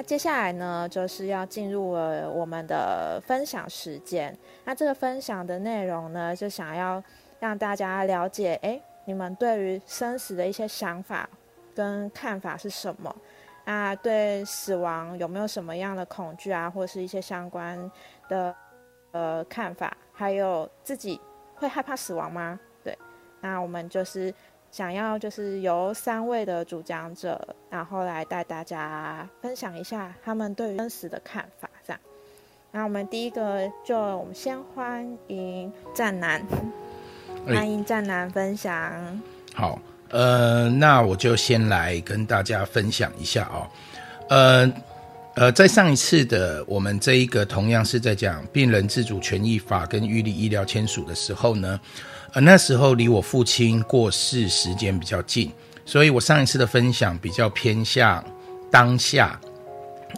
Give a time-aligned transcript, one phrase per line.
[0.00, 4.34] 那接下来呢，就是要进入了我们的分享时间。
[4.64, 7.04] 那这个分享的内容呢，就想要
[7.38, 11.28] 让大家了解，哎，你们对于生死的一些想法
[11.74, 13.14] 跟看法是什么？
[13.66, 17.78] 那对死亡有没有什么样的恐惧啊，或是一些相关
[18.26, 18.56] 的
[19.10, 19.94] 呃看法？
[20.14, 21.20] 还有自己
[21.56, 22.58] 会害怕死亡吗？
[22.82, 22.98] 对，
[23.42, 24.32] 那我们就是
[24.70, 31.68] 想要就是由三位的主讲者，然后来带大家分享一下他们对于生死的看法。
[31.86, 32.00] 这样，
[32.70, 36.44] 那我们第一个就我们先欢迎战男，
[37.46, 39.20] 欢迎战男分享。
[39.54, 39.80] 好。
[40.12, 43.62] 呃，那我就先来跟大家分享一下哦。
[44.28, 44.72] 呃
[45.36, 51.80] 呃，在上一次的我们这一个同样是在讲病人自主权益法跟预立医疗签署的时候呢，
[52.32, 55.50] 呃，那时候离我父亲过世时间比较近，
[55.84, 58.24] 所以我上一次的分享比较偏向
[58.70, 59.40] 当下，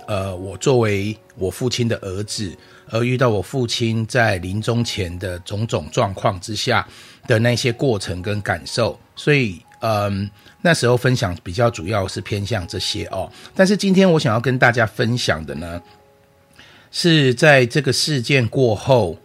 [0.07, 2.55] 呃，我作为我父亲的儿子，
[2.91, 6.87] 而遇到我父亲在临终前的种种状况之下
[7.27, 9.60] 的那些过程跟感受，所以。
[9.85, 15.83] 嗯，那时候分享比较主要是偏向这些哦，但是今天我想要跟大家分享的呢，
[16.93, 19.16] 是在这个事件过后，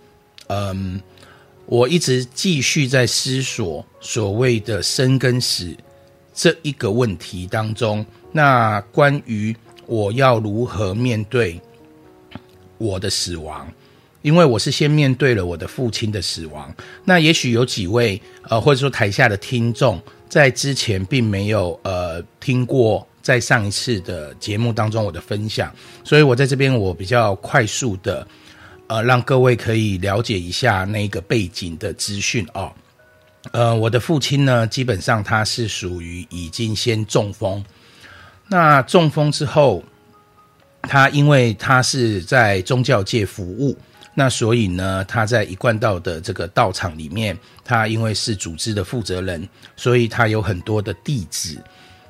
[0.47, 0.99] 嗯，
[1.67, 5.75] 我一直继续在思索所谓的生跟死
[6.33, 11.61] 这一个问题当中，那关于我要如何面对
[12.77, 13.67] 我的死亡。
[14.23, 16.73] 因为我是先面对了我的父亲的死亡，
[17.05, 28.27] 那也许有几位呃，或者说台下的听众在之前并没有呃听过在上一次的节目当中我的分享，所以我在这边我比较快速的
[28.87, 32.71] 呃让各位可以了解一下那个背景的资讯哦。
[33.51, 37.63] 呃，我的父亲呢，基本上他是属于已经先中风，
[38.47, 39.83] 那中风之后，
[40.81, 43.77] 他因为他是在宗教界服务。
[44.13, 51.55] 那所以呢，他在一贯道的这个道场里面，他因为是组织的负责人，所以他有很多的弟子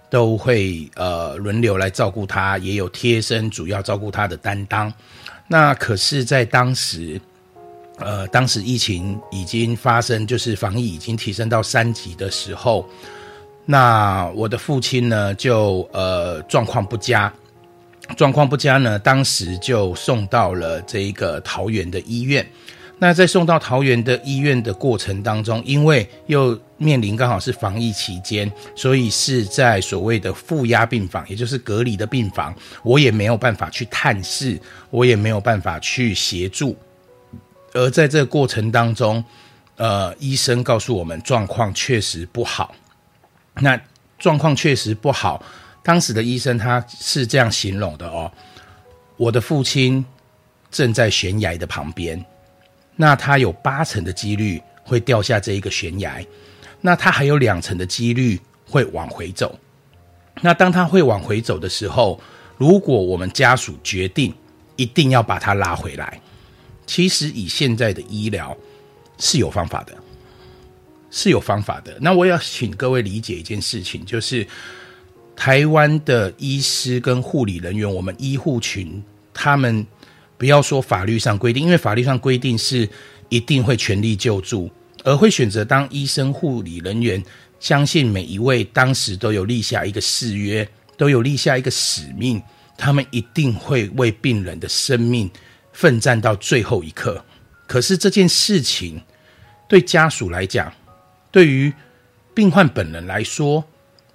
[0.09, 4.91] 都会呃轮流来照顾他，也有贴身主要照顾他的担当。
[5.47, 7.19] 那可是，在当时，
[7.99, 12.85] 呃，当时疫情已经发生，就是防疫已经提升到三级的时候，
[13.65, 17.33] 那我的父亲呢，就呃状况不佳。
[18.15, 22.45] 状况不佳呢，当时就送到了这一个桃园的医院。
[22.99, 34.59] 那在送到桃园的医院的过程当中，因为又面临刚好是防疫期间，所以是在所谓的负压病房，也就是隔离的病房，我也没有办法去探视，
[34.89, 36.75] 我也没有办法去协助。
[37.73, 39.23] 而在这个过程当中，
[39.75, 42.73] 呃，医生告诉我们状况确实不好。
[43.59, 43.79] 那
[44.17, 45.43] 状况确实不好。
[45.83, 48.31] 当时的医生他是这样形容的哦，
[49.17, 50.03] 我的父亲
[50.71, 52.25] 正在悬崖的旁边，
[52.97, 56.21] 那他有八成的几率会掉下这一个悬崖，
[56.81, 59.57] 那他还有两成的几率会往回走。
[60.41, 62.19] 那当他会往回走的时候，
[62.57, 64.33] 如果我们家属决定
[64.75, 66.19] 一定要把他拉回来，
[66.85, 68.57] 其实以现在的医疗
[69.17, 69.95] 是有方法的，
[71.09, 71.97] 是有方法的。
[72.01, 74.45] 那我要请各位理解一件事情，就是。
[75.39, 79.03] 台湾的医师跟护理人员，我们医护群，
[79.35, 79.85] 他们
[80.37, 82.87] 不要说法律上规定，因为法律上规定是
[83.29, 84.69] 一定会全力救助，
[85.03, 87.23] 而会选择当医生、护理人员，
[87.59, 92.41] 相信每一位当时都有立下一个誓约，都有立下一个使命，
[92.77, 95.29] 他们一定会为病人的生命
[95.73, 97.23] 奋战到最后一刻。
[97.65, 99.01] 可是这件事情
[99.67, 100.71] 对家属来讲，
[101.31, 101.73] 对于
[102.33, 103.65] 病患本人来说，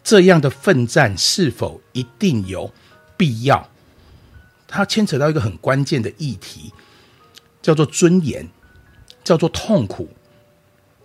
[0.04, 2.72] 这样的奋战是否一定有
[3.16, 3.68] 必要？
[4.72, 6.72] 它牵扯到一个很关键的议题，
[7.60, 8.48] 叫做尊严，
[9.22, 10.08] 叫做痛苦，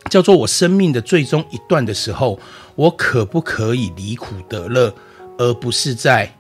[0.10, 2.40] 叫做我生命的最终一段的时候，
[2.76, 4.96] 我可不可以离苦得乐，
[5.38, 6.34] 而不是在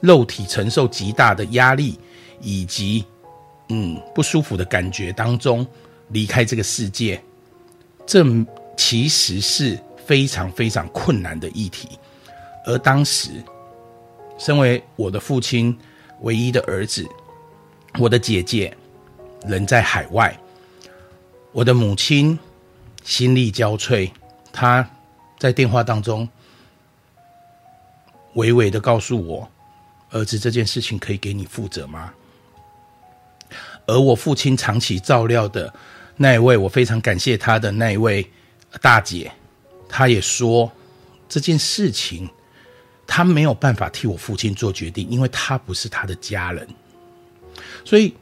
[0.00, 1.98] 肉体承受极大的压力
[2.40, 3.04] 以及
[3.68, 5.66] 嗯不舒服的感觉当中
[6.08, 7.22] 离开这个世界？
[8.06, 8.24] 这
[8.76, 9.78] 其实是。
[10.04, 11.90] 非常非常困难的议题，
[12.66, 13.30] 而当时，
[14.38, 15.76] 身为我的父亲
[16.22, 17.06] 唯一的儿子，
[17.98, 18.76] 我的姐姐
[19.46, 20.36] 人在海外，
[21.52, 22.38] 我的母亲
[23.04, 24.10] 心力交瘁，
[24.52, 24.88] 她
[25.38, 26.28] 在电话当中
[28.34, 29.48] 娓娓的告诉我
[30.10, 32.12] ：“儿子，这件事情可以给你负责吗？”
[33.86, 35.72] 而我父亲长期照料的
[36.16, 38.30] 那一位，我非常感谢他的那一位
[38.80, 39.30] 大姐。
[39.88, 40.70] 她也说，
[41.28, 42.30] 这件事情
[43.06, 46.66] 他没有办法替我父亲做决定，因为他不是他的家人。
[47.84, 48.14] 所以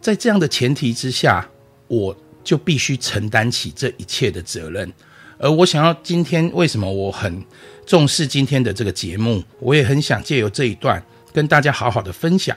[0.00, 1.48] 在这样的前提之下，
[1.86, 4.92] 我就必须承担起这一切的责任。
[5.38, 7.44] 而我想要今天为什么我很
[7.86, 12.56] 重视今天的这个节目，我也很想借由这一段跟大家好好的分享，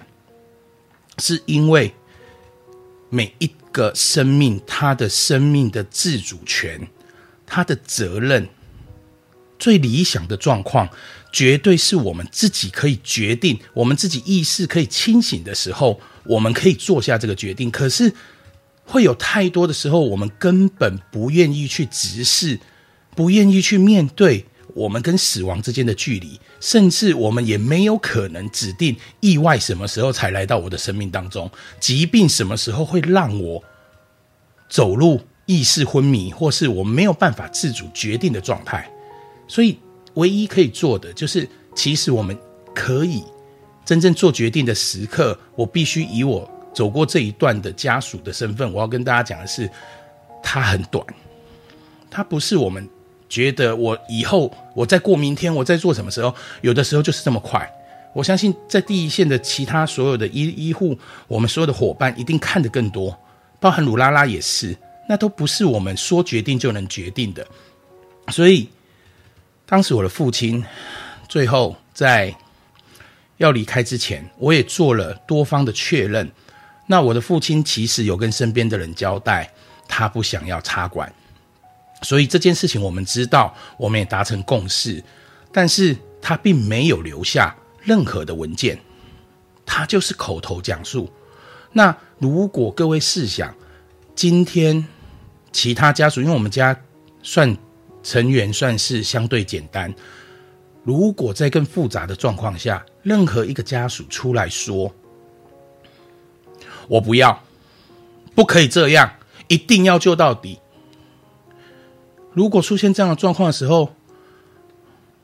[1.19, 1.93] 是因为
[3.09, 6.87] 每一个生命，他的生命的自主权，
[7.45, 8.49] 他的责任，
[9.61, 10.89] 最理想的状况，
[11.31, 17.71] 绝对是我们自己可以决定，我们自己意识可以清醒的时候，我们可以做下这个决定。
[17.71, 18.13] 可是
[18.83, 22.59] 会有太多的时候，我们根本不愿意去直视。
[23.13, 33.61] 不愿意去面对我们跟死亡之间的距离，甚至我们也没有可能指定意外什么时候才来到我的生命当中，疾病什么时候会让我
[34.69, 38.89] 走入意识昏迷，或是我没有办法自主决定的状态。
[39.51, 39.77] 所以，
[40.13, 41.45] 唯一可以做的就是，
[41.75, 42.37] 其实我们
[42.73, 43.21] 可以
[43.83, 49.69] 真正做决定的时刻，我必须以我走过这一段的家属的身份，我要跟大家讲的是，
[50.41, 51.05] 它很短，
[52.09, 52.89] 它不是我们。
[53.27, 57.65] 觉得我以后我在过明天，我在做什么时候，有的时候就是这么快。
[58.13, 60.97] 我相信在第一线的其他所有的医医护，
[61.29, 63.17] 我们所有的伙伴一定看得更多，
[63.57, 64.75] 包含鲁拉拉也是，
[65.07, 67.47] 那都不是我们说决定就能决定的。
[68.33, 68.67] 所以
[69.71, 70.61] 当时我的父亲
[71.29, 72.35] 最后在
[73.37, 76.29] 要离开之前，我也做了多方的确认。
[76.87, 79.49] 那我的父亲其实有跟身边的人交代，
[79.87, 81.09] 他不想要插管。
[82.01, 85.01] 所以这件事情我们知道，我们也达成共识，
[85.53, 88.77] 但是他并没有留下任何的文件，
[89.65, 91.09] 他就是口头讲述。
[91.71, 93.55] 那如果各位试想，
[94.15, 94.85] 今天
[95.53, 96.77] 其他家属，因为我们家
[97.23, 97.55] 算
[98.03, 99.93] 成员算是相对简单，
[100.83, 104.93] 如果在更复杂的状况下，任何一个家属出来说
[106.89, 107.43] ：“我不要，
[108.33, 109.13] 不可以这样，
[109.47, 110.59] 一定要救到底。”
[112.33, 113.93] 如果出现这样的状况的时候，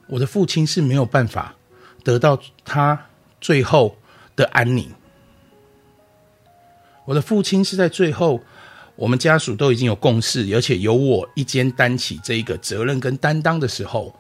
[0.08, 1.56] 我的父亲是没有办法
[2.04, 3.08] 得到他
[3.42, 3.98] 最后
[4.36, 4.92] 的安宁。
[7.06, 8.42] 我的父亲是在最后，
[8.98, 14.14] 我们家属都已经有共识，而且由我一肩担起这一个责任跟担当的时候，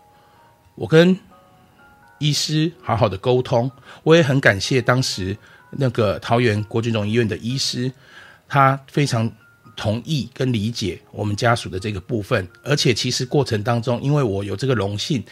[0.75, 1.17] 我跟
[2.19, 3.69] 医师好好的沟通，
[4.03, 5.35] 我也很感谢当时
[5.71, 7.91] 那个桃园国军总医院的医师，
[8.47, 9.29] 他非常。
[9.79, 15.23] 同意跟理解我们家属的这个部分，而且其实过程当中，因为我有这个荣幸，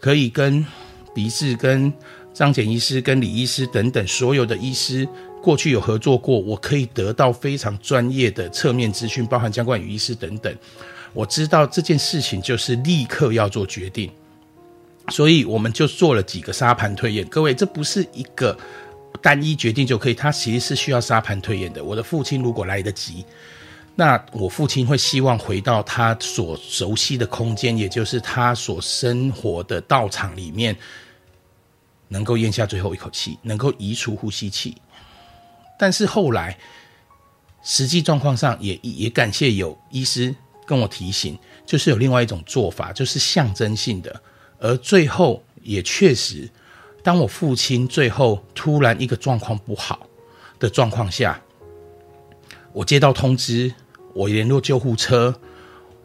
[0.00, 0.64] 可以跟
[1.12, 1.92] 鼻子、跟
[2.32, 5.04] 张简医师、跟李医师等等所有的医师
[5.42, 10.54] 过去有合作过，我可以得到非常专业的侧面资讯，包含江冠宇医师等等。
[11.14, 14.10] 我知道这件事情就是立刻要做决定，
[15.08, 17.26] 所以我们就做了几个沙盘推演。
[17.28, 18.56] 各位，这不是一个
[19.22, 21.82] 单一决定就可以，它其实是需要沙盘推演的。
[21.82, 23.24] 我的父亲如果来得及。
[23.96, 30.76] 那我父亲会希望回到他所熟悉的空间，也就是他所生活的道场里面，
[32.06, 34.76] 能够咽下最后一口气，能够移除呼吸器。
[35.78, 36.58] 但是后来
[37.62, 40.34] 实际状况上，也也感谢有医师
[40.66, 44.22] 跟我提醒，就是有另外一种做法，就是象征性的。
[44.58, 46.50] 而最后也确实，
[47.02, 50.06] 当我父亲最后突然一个状况不好
[50.58, 51.40] 的状况下，
[52.72, 53.72] 我接到通知。
[54.14, 55.32] 我联络救护车，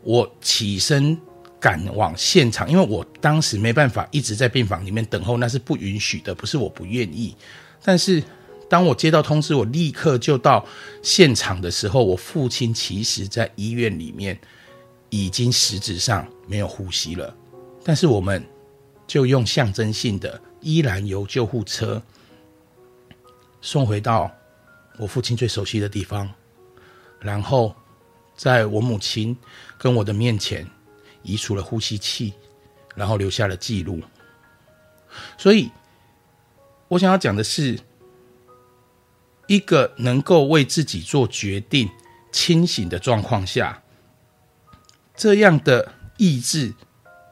[0.03, 1.17] 我起身
[1.59, 7.35] 赶往现场，因为我当时没办法一直在病房里面等候，那是不允许的，不是我不愿意。
[7.83, 8.21] 但是
[8.73, 10.65] 当我接到通知，我立刻就到
[11.03, 14.35] 现场的时候，我父亲其实在医院里面
[15.11, 17.31] 已经实质上没有呼吸了，
[17.83, 18.43] 但是我们
[19.05, 22.01] 就用象征性的，依然由救护车
[23.61, 24.31] 送回到
[24.97, 26.27] 我父亲最熟悉的地方，
[27.19, 27.75] 然后。
[28.35, 29.37] 在我母亲
[29.77, 30.67] 跟我的面前
[31.21, 32.33] 移除了呼吸器，
[32.95, 34.01] 然后留下了记录。
[35.37, 35.69] 所以，
[36.87, 37.79] 我想要讲的是，
[39.47, 41.89] 一个能够为自己做决定、
[42.31, 43.81] 清醒的状况下，
[45.15, 46.73] 这样的意志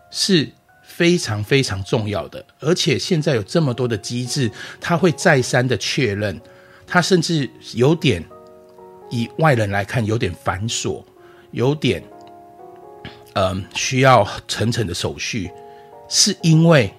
[0.09, 0.51] 是
[0.83, 2.45] 非常非常重要的。
[2.59, 6.39] 而且，现在有这么多的机制，他会再三的确认，
[6.85, 8.23] 他甚至有点。
[9.13, 11.03] 以外人来看，有点繁琐，
[11.51, 12.01] 有点，
[13.33, 15.51] 嗯，需要层层的手续，
[16.07, 16.89] 是因为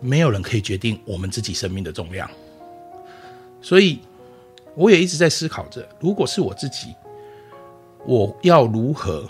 [0.00, 2.30] 没有人可以决定我们自己生命的重量。
[3.60, 3.98] 所以，
[4.76, 6.94] 我也一直在思考着，如果是我自己，
[8.04, 9.28] 我要如何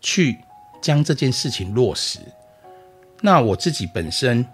[0.00, 0.38] 去
[0.80, 2.18] 将这件事情落实？
[3.20, 4.44] 那我自己本身，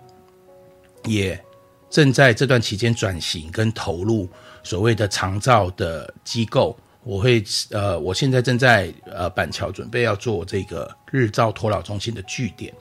[1.04, 1.40] 也
[1.88, 4.28] 正在这段期间转型跟投入
[4.62, 6.76] 所谓的长照的机构。
[7.02, 12.74] 我会呃，我现在正在呃板桥准备要做这个日照托老中心的据点。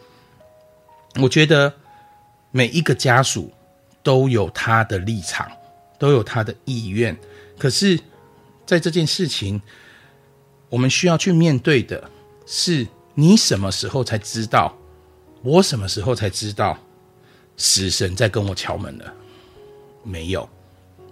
[1.22, 1.74] 我觉得
[2.52, 3.50] 每一个家属
[4.04, 5.50] 都有他的立场，
[6.00, 7.16] 都有他的意愿。
[7.58, 8.00] 可是，
[8.66, 9.62] 在这件事情，
[10.70, 12.10] 我们需要去面对的
[12.48, 14.76] 是：你什么时候才知道？
[15.44, 16.78] 我什么时候才知道？
[17.58, 19.14] 死神在跟我敲门了？
[20.04, 20.50] 没有，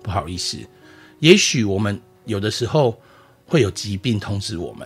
[0.02, 0.58] 不好意思，
[1.20, 2.02] 也许我们。
[2.28, 2.94] 有的时候
[3.46, 4.86] 会有疾病通知我们，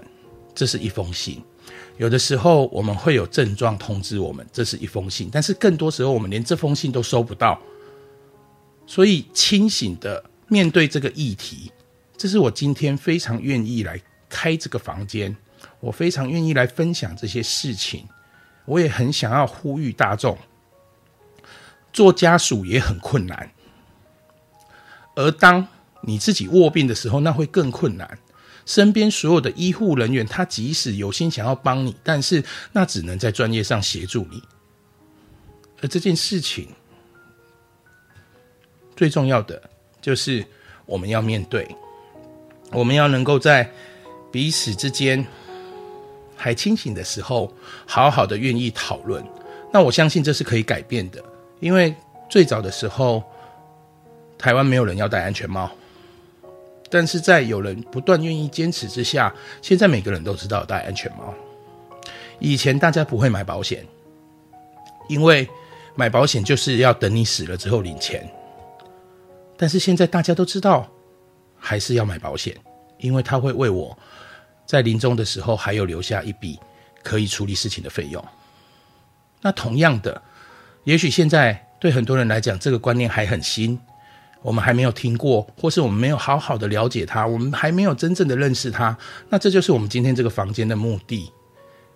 [0.54, 1.42] 这是一封信；
[1.98, 5.28] 有的时候我们会有症状通知我们，这是一封信。
[5.32, 7.60] 但是更多时候我们连这封信都收不到，
[8.92, 11.72] 所以清醒的面对这个议题，
[12.18, 15.34] 这是我今天非常愿意来开这个房间，
[15.80, 18.06] 我非常愿意来分享这些事情。
[18.66, 20.38] 我也很想要呼吁大众，
[21.94, 23.52] 做家属也很困难，
[25.16, 25.66] 而当。
[26.04, 28.18] 你自己卧病的时候，那会更困难。
[28.66, 32.44] 身边所有的医护人员，他即使有心想要帮你，但是
[32.74, 34.42] 那只能在专业上协助你。
[35.80, 36.68] 而这件事情
[38.96, 39.62] 最重要的
[40.02, 40.46] 就是
[40.86, 41.68] 我们要面对，
[42.72, 43.70] 我们要能够在
[44.32, 45.26] 彼此之间
[46.36, 47.52] 还清醒的时候，
[47.86, 49.24] 好好的愿意讨论。
[49.72, 51.24] 那我相信这是可以改变的，
[51.60, 51.96] 因为
[52.30, 53.24] 最早的时候，
[54.38, 55.72] 台湾没有人要戴安全帽。
[56.90, 61.34] 但是在有人不断愿意坚持之下，现在每个人都知道戴安全帽。
[62.38, 63.86] 以前大家不会买保险，
[65.08, 65.48] 因为
[65.96, 68.30] 买保险就是要等你死了之后领钱。
[69.62, 70.90] 但是现在大家都知道，
[71.56, 72.58] 还是要买保险，
[72.98, 73.96] 因为他会为我
[74.66, 76.60] 在临终的时候还有留下一笔
[77.04, 78.26] 可以处理事情的费用。
[79.40, 80.20] 那同样的，
[80.84, 83.80] 也许现在对很多人来讲，这个观念还很新。
[84.42, 88.98] 我们还没有听过，或是我们没有好好的了解他，我们还没有真正的认识他。
[89.30, 91.32] 那这就是我们今天这个房间的目的。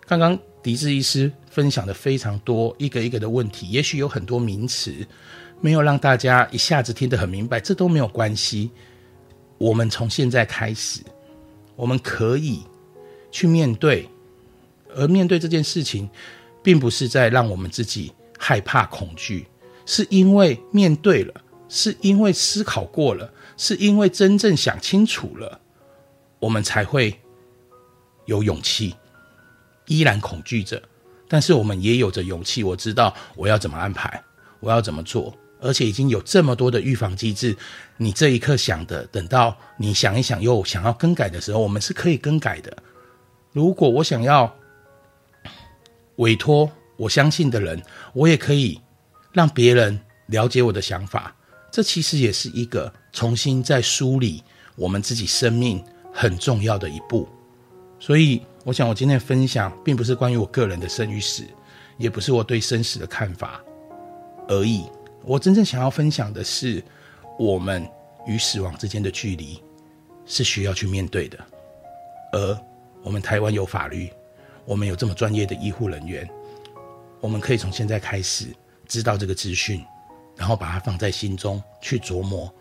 [0.06, 4.94] 刚刚狄志医师分享的非常多，一个一个的问题，也许有很多名词
[5.60, 8.70] 没有让大家一下子听得很明白，这都没有关系。
[9.58, 11.00] 我们从现在开始，
[11.74, 12.62] 我们可以
[13.30, 14.08] 去面对，
[14.94, 16.08] 而面对这件事情，
[16.62, 19.46] 并不是在让我们自己害怕恐惧，
[19.84, 21.42] 是因为面对了。
[21.68, 25.60] 是因为思考过了，是因为真正想清楚了，
[26.38, 27.18] 我们才会
[28.26, 28.94] 有勇气。
[29.86, 30.80] 依然恐惧着，
[31.26, 32.62] 但是我们也有着勇气。
[32.62, 34.22] 我知道我要怎么安排，
[34.60, 35.36] 我要怎么做，
[35.66, 37.56] 而且已经有这么多的预防机制。
[37.96, 42.76] 你这一刻想的，等到你想一想又想要更改的时候，我们是可以更改的。
[43.52, 44.54] 如果我想要
[46.16, 47.82] 委托我相信的人，
[48.12, 48.80] 我也可以
[49.32, 51.34] 让别人了解我的想法。
[51.70, 54.42] 这其实也是一个重新在梳理
[54.76, 55.82] 我们自己生命
[56.12, 57.28] 很重要的一步，
[57.98, 61.44] 所以我想我今天分享并不是关于我个人的生与死，
[61.98, 63.60] 也不是我对生死的看法
[64.48, 64.84] 而已。
[65.26, 66.82] 我真正想要分享的是，
[67.38, 67.86] 我们
[68.26, 69.60] 与死亡之间的距离
[70.24, 71.38] 是需要去面对的，
[72.32, 72.58] 而
[73.02, 74.10] 我们台湾有法律，
[74.64, 76.28] 我们有这么专业的医护人员，
[77.20, 78.46] 我们可以从现在开始
[78.86, 79.84] 知道这个资讯。
[80.38, 82.54] 然后把它放在心中去琢磨、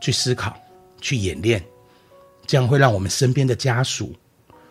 [0.00, 0.60] 去思考、
[1.00, 1.62] 去演练，
[2.44, 4.12] 这样会让我们身边的家属、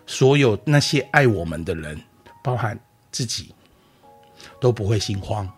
[0.05, 1.97] 所有那些爱我们的人，
[2.43, 2.77] 包含
[3.13, 3.55] 自己，
[4.59, 5.49] 都不会心慌，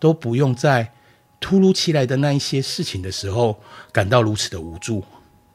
[0.00, 0.92] 都不用在
[1.42, 3.60] 突如其来的那一些事情的时候
[3.92, 5.04] 感到如此的无助，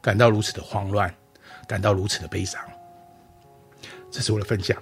[0.02, 1.12] 感到如此的慌乱，
[1.66, 2.62] 感到如此的悲伤。
[4.10, 4.80] 这是我的分享。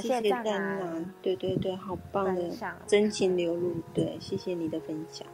[0.00, 2.50] 谢谢蛋南，对对对，好棒的
[2.86, 5.26] 真情流露，对，谢谢你的分享。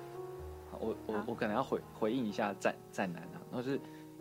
[0.81, 3.79] 我我我可能要回回应一下战战南啊，然后是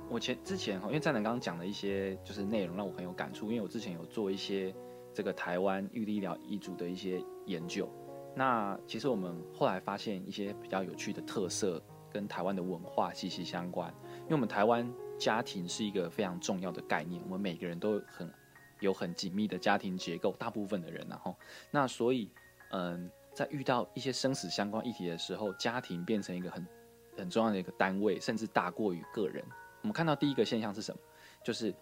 [0.10, 4.74] 我前之前哈，因为战南刚刚讲的一些就是内容让我很有感触，因为我之前有做一些
[5.13, 7.89] 这个台湾预立医疗医嘱的一些研究，
[8.36, 18.32] 那其实我们后来发现一些比较有趣的特色跟台湾的文化息息相关，因为我们台湾家庭是一个非常重要的概念，我们每个人都很。
[18.80, 21.34] 有很紧密的家庭结构，大部分的人，然后
[21.72, 22.30] 那所以，
[22.72, 26.68] 嗯，在遇到一些生死相关议题的时候，家庭变成一个很
[27.16, 29.42] 很重要的一个单位，甚至大过于个人。
[29.84, 31.00] 我们看到第一个现象是什么？
[31.42, 31.74] 就是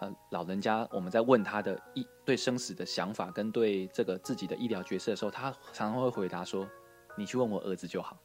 [0.00, 6.68] 呃，老人家我们在问他的医对生死的想法跟对这个自己的医疗角色的时候，他常常会回答说
[7.16, 8.16] ：“你去问我儿子就好，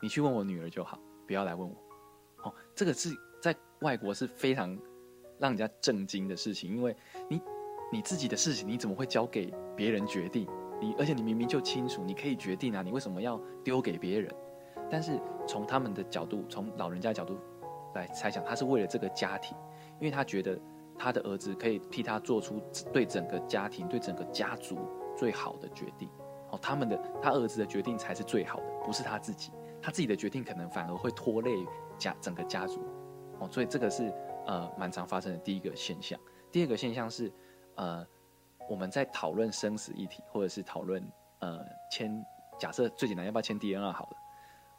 [0.00, 1.76] 你去问我女儿就好，不要来问我。”
[2.44, 4.78] 哦，这个是在外国是非常。
[5.38, 6.94] 让人家震惊的事情，因为
[7.28, 7.42] 你
[7.90, 10.46] 你自己的事情，你怎么会交给别人决定？
[10.80, 14.32] 你而且你明明就清楚，你可以决定啊，你为什么要丢给别人？
[14.88, 17.40] 但是从他们的角度，从老人家角度
[17.96, 19.56] 来猜想，他是为了这个家庭，
[19.98, 20.56] 因为他觉得
[21.02, 24.78] 他的儿子可以替他做出对整个家庭、对整个家族
[25.16, 26.08] 最好的决定。
[26.52, 29.50] 哦，他们的他儿子的决定才是最好的，不是他自己。
[29.80, 31.50] 他自己的决定可能反而会拖累
[31.98, 32.80] 家整个家族。
[33.40, 34.14] 哦，所以这个是
[34.46, 36.16] 呃蛮常发生的第一个现象。
[36.52, 37.32] 第二个现象是，
[37.74, 38.06] 呃，
[38.70, 41.04] 我们在讨论生死议题，或者是讨论
[41.40, 41.58] 呃
[41.90, 42.24] 签，
[42.60, 44.16] 假设最简单要不要签 D N R 好了，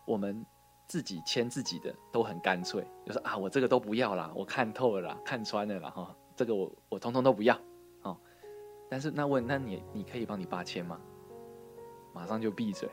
[0.05, 0.45] 我们
[0.87, 7.57] 自己签自己的都很干脆，就说啊我这个都不要啦，我看透了啦，看穿了啦哈，这个我我通通都不要，
[8.01, 8.17] 哦，
[8.89, 10.99] 但是那问那你你可以帮你爸签吗？
[12.13, 12.89] 马上就闭嘴，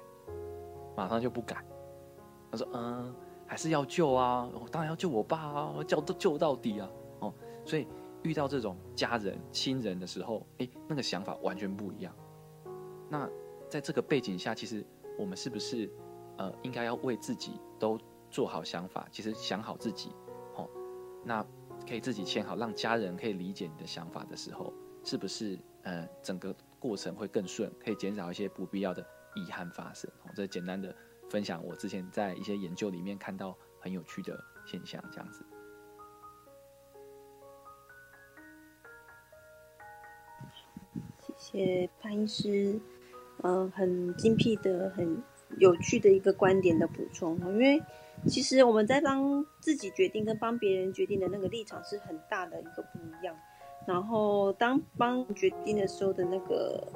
[0.96, 1.64] 马上就不敢。
[2.50, 3.14] 他说嗯
[3.46, 7.86] 还是要救啊，我当然要救我爸啊，我救都救到底啊，哦，所以。
[8.22, 12.14] 遇到这种家人、亲人的时候，哎，那个想法完全不一样。
[13.08, 13.26] 那
[13.66, 14.84] 在这个背景下，其实
[15.18, 15.90] 我们是不是
[16.40, 19.06] 呃，应该要为自己都做好想法？
[19.12, 20.10] 其实想好自己，
[20.54, 20.66] 哦，
[21.22, 21.44] 那
[21.86, 24.72] 可以自己签好，让家人可以理解你的想法的时候，
[25.04, 30.10] 是不是呃，整个过程会更顺，可以减少一些不必要的遗憾发生？
[30.24, 30.96] 哦，这简单的
[31.28, 35.44] 分享，我之前在一些研究里面看到很有趣的现象，这样子。
[41.36, 42.80] 谢潘医师，
[43.42, 45.22] 嗯，很精辟的、很
[45.58, 47.82] 有趣的一个观点的补充因为
[48.26, 53.34] 其实我们在帮自己决定跟帮别人决定的那个立场是很大的一个不一样。
[53.86, 56.86] 然后当帮决定的时候的那个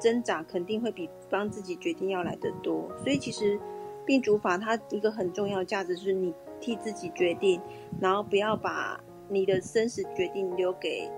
[0.00, 2.90] 挣扎，肯定会比帮自己决定要来的多。
[2.98, 3.58] 所以其实
[4.04, 7.60] 病主法它一个很重要价值是你替自己决定，
[8.00, 11.08] 然后不要把你的生死决定留给。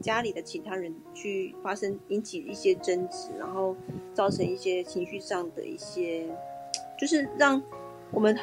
[0.00, 3.76] 家里的其他人去发生引起一些争执，然后
[4.14, 6.28] 造成一些情绪上的一些，
[6.98, 7.62] 就是让
[8.10, 8.36] 我们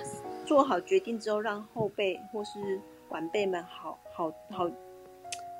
[0.45, 4.69] 做好决定之后，让后辈或是晚辈们好好好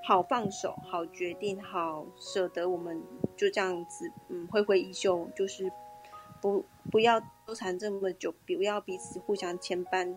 [0.04, 3.02] 好放手，好决定，好舍得，我们
[3.36, 5.72] 就这样子，嗯，挥挥衣袖，就是
[6.41, 10.13] 不不要纠缠这么久，不要彼此互相牵绊，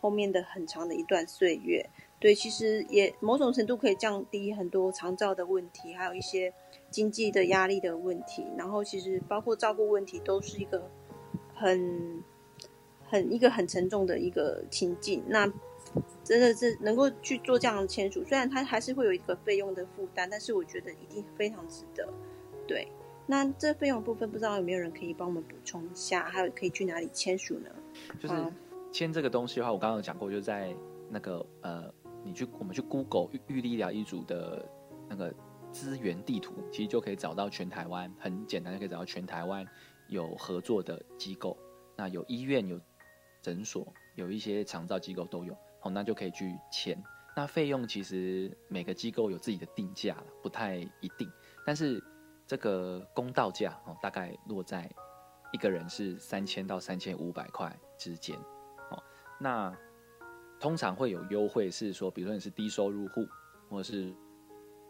[0.00, 1.88] 后面的很长的一段岁月。
[2.20, 6.52] 对，其实也某种程度可以降低很多长照的问题，还有一些
[6.90, 8.44] 经济的压力的问题。
[8.56, 10.90] 然后其实包括照顾问题，都是一个
[11.54, 12.22] 很
[13.08, 15.22] 很一个很沉重的一个情境。
[15.28, 15.46] 那
[16.24, 22.12] 真的是能够去做这样的签署，虽然它还是会有一个费用的负担，但是我觉得一定非常值得。
[22.66, 22.90] 对，
[23.26, 26.24] 那这费用部分不知道有没有人可以帮我们补充一下？
[26.28, 27.70] 还有可以去哪里签署呢？
[28.18, 28.34] 就是
[28.92, 30.74] 签这个东西的话，我刚刚有讲过，就在
[31.08, 31.92] 那个呃。
[32.24, 34.68] 你去，我们去 Google 玉玉立医疗医嘱的
[35.08, 35.32] 那个
[35.70, 39.64] 资源地图，其实就可以找到全台湾，很简单就可以找到全台湾
[40.08, 41.56] 有合作的机构。
[41.96, 42.78] 那有医院、有
[43.40, 47.00] 诊所、有一些长照机构都有，好，那就可以去签。
[47.36, 51.30] 那费用其实每个机构有自己的定价，不太一定。
[51.64, 52.02] 但是
[52.48, 54.90] 这个公道价哦，大概落在
[55.52, 58.36] 一个人是三千到三千五百块之间。
[59.38, 59.74] 那。
[60.60, 63.24] 通常会有优惠，是说，比如说你是低收入户，
[63.70, 64.12] 或者是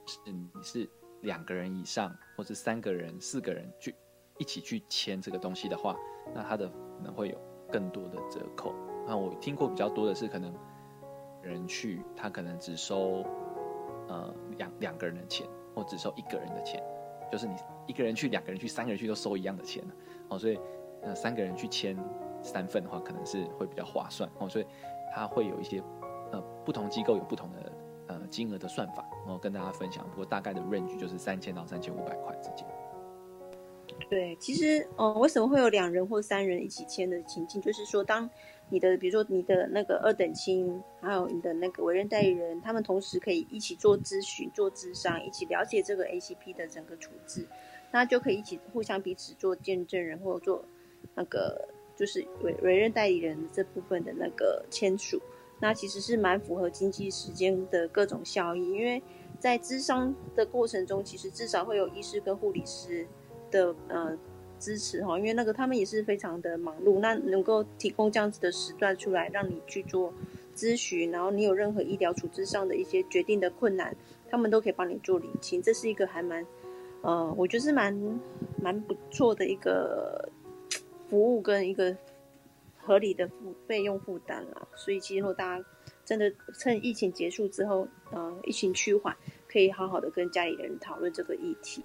[0.06, 0.88] 是你是
[1.20, 3.94] 两个人以上，或是三个人、四个人去
[4.38, 5.94] 一起去签这个东西的话，
[6.34, 7.38] 那它的可能会有
[7.70, 8.74] 更多的折扣。
[9.06, 10.50] 那我听过比较多的是，可能
[11.42, 13.22] 人去他可能只收
[14.08, 16.82] 呃两两个人的钱，或只收一个人的钱，
[17.30, 17.54] 就是你
[17.86, 19.84] 一个人去、两个人去、三个人去都收一样的钱
[20.30, 20.58] 哦，所以
[21.02, 21.94] 呃三个人去签
[22.48, 24.66] 三份的话，可能是会比较划算哦，所以。
[25.10, 25.82] 它会有一些，
[26.32, 27.72] 呃，不同机构有不同的
[28.08, 30.06] 呃金额的算法，然后跟大家分享。
[30.10, 32.66] 不过大概的 range 就是三千到三千五百块之间。
[34.10, 37.60] 对，其实，呃，为什么会有两人或三人一起签的情境？
[37.60, 38.28] 就是说，当
[38.68, 47.48] 你的，比如说你的那个二等亲，还有你的那个委任代理人，他们同时可以一起做咨询、做咨商，一起了解这个 ACP 的整个处置，
[47.90, 50.62] 那就可以一起互相彼此做见证人，或者做
[51.14, 51.66] 那个。
[51.98, 55.20] 就是委委任代理人这部分的那个签署，
[55.58, 59.02] 那其实是蛮符合经济时间的各种效益，因为
[59.40, 63.04] 在咨商的过程中，其实至少会有医师跟护理师
[63.50, 64.16] 的呃
[64.60, 70.14] 支持哈，因为那个他们也是非常的忙碌，那能够提供这样子的时段出来让你去做
[70.54, 73.92] 咨询，然后你有任何医疗处置上的一些决定的困难，
[74.30, 76.46] 他们都可以帮你做理清，这是一个还蛮
[77.02, 78.20] 呃，我觉得是蛮
[78.62, 80.28] 蛮不错的一个。
[81.08, 81.96] 服务跟一个
[82.76, 85.64] 合理的负费用负担啦，所以其实如果大家
[86.04, 89.16] 真的趁疫情结束之后，呃，疫情趋缓，
[89.46, 91.84] 可以好好的跟家里人讨论这个议题。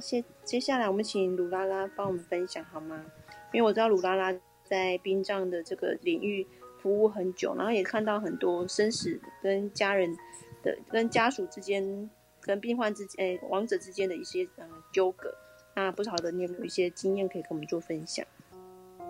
[0.00, 3.04] 接接下来我们请鲁拉拉帮我们分享好吗？
[3.52, 4.32] 因为我知道鲁拉拉
[4.64, 6.46] 在殡葬的这个领域
[6.80, 10.16] 服务很久，然后也看到很多生死跟家人
[10.62, 12.08] 的、跟家属之间、
[12.40, 15.34] 跟病患之间、诶亡者之间的一些呃纠葛。
[15.74, 18.24] 那不晓得你有没有一些经验可以跟我们做分享？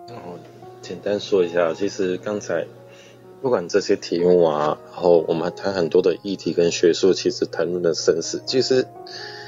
[0.09, 0.37] 然后，
[0.81, 2.65] 简单说一下，其实刚才
[3.41, 8.87] 不管这些题目啊，然后我们谈很多的议题跟学术，其实谈论的生死，其实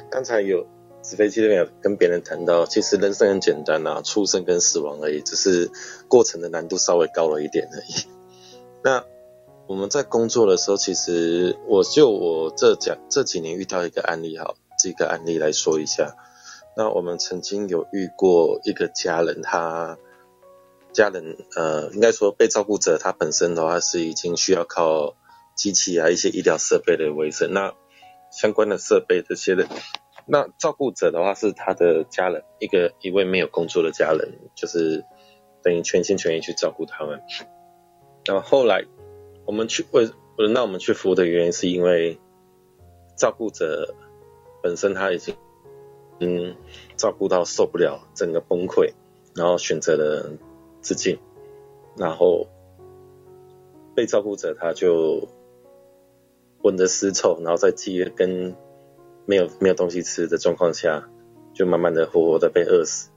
[0.09, 0.65] 刚才有。
[1.03, 5.71] 纸飞机那边有跟别人谈到，其实人生很简单呐，出生跟死亡而已，只是
[6.07, 8.05] 过程的难度稍微高了一点而已。
[8.85, 9.03] 那
[9.65, 16.15] 我们在工作的时候，其实我就我这讲这几年遇到一个案例，好，这个案例来说一下。
[16.77, 19.97] 那我们曾经有遇过一个家人，他
[20.93, 25.15] 家人呃，应该说被照顾者他本身的话是已经需要靠
[25.55, 27.73] 机器啊一些医疗设备的维生，那
[28.31, 29.67] 相关的设备这些的。
[30.27, 35.03] 那照顾者的话是他的家人，一个一位没有工作的家人，就是
[35.63, 37.21] 等于全心全意去照顾他们。
[38.25, 38.85] 然后后来
[39.45, 42.19] 我们去为轮到我们去服务的原因，是因为
[43.17, 43.95] 照顾者
[44.61, 45.35] 本身他已经
[46.19, 46.55] 嗯
[46.95, 48.93] 照顾到受不了，整个崩溃，
[49.35, 50.37] 然后选择了
[50.81, 51.19] 自尽。
[51.95, 52.47] 然后
[53.95, 55.29] 被照顾者他就
[56.61, 58.55] 闻着尸臭，然后再接跟。
[59.27, 61.07] 没有没有东西吃的状况下，
[61.53, 63.11] 就慢慢的活活的被饿死。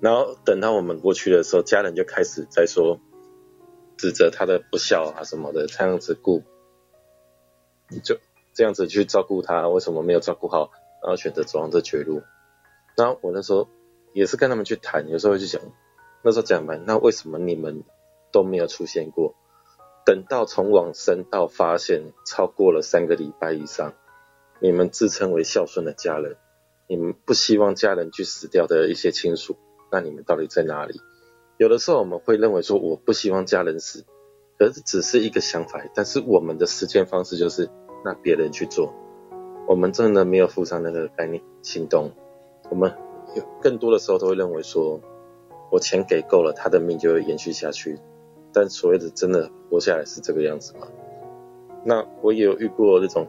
[0.00, 3.00] 然后等到我们过去的时候，家人就开始在说，
[3.98, 6.44] 指责他的不孝啊什么的，这样子顾，
[8.04, 8.18] 就
[8.54, 10.70] 这样子去照顾他，为什么没有照顾好，
[11.02, 12.22] 然后选择走上这绝路。
[12.96, 13.68] 然后我那时候
[14.14, 15.60] 也是跟他们去谈，有时候就讲，
[16.26, 17.84] 那时候讲完，那为什么你们
[18.32, 19.36] 都没有出现过？
[20.04, 23.94] 等到从往生到发现，超过了三个礼拜以上。
[24.58, 26.36] 你们自称为孝顺的家人，
[26.88, 29.54] 你们不希望家人去死掉的一些亲属，
[29.92, 31.00] 那你们到底在哪里？
[31.58, 34.04] 有的时候我们会认为说我不希望家人死，
[34.58, 37.70] 可是只是一个想法，但是我们的实践方式就是
[38.04, 38.92] 那别人去做，
[39.68, 42.10] 我们真的没有附上那个概念行动。
[42.68, 42.92] 我们
[43.36, 45.00] 有更多的时候都会认为说，
[45.70, 47.98] 我钱给够了，他的命就会延续下去。
[48.52, 50.88] 但所谓的真的活下来是这个样子吗？
[51.84, 53.28] 那我也有遇过那种。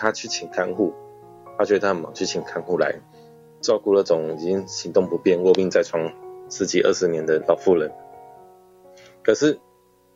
[0.00, 0.94] 他去请看护，
[1.58, 3.00] 他觉得他很忙，去请看护来
[3.60, 6.12] 照顾那种已经行动不便、卧病在床
[6.48, 7.90] 十几二十年的老妇人。
[9.24, 9.58] 可是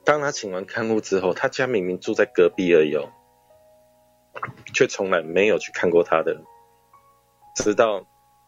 [0.05, 3.09] 当他请完看护之后，他家明明住在隔壁而已哦，
[4.73, 6.45] 却从来没有去看过他的。
[7.57, 8.07] 直到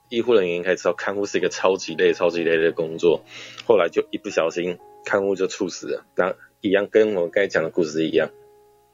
[0.08, 3.22] 医护人员开始知道看护是一个超级累、超级累的工作，
[3.66, 6.06] 后来就一不小心看护就猝死了。
[6.16, 8.30] 那一样跟我们刚才讲的故事一样，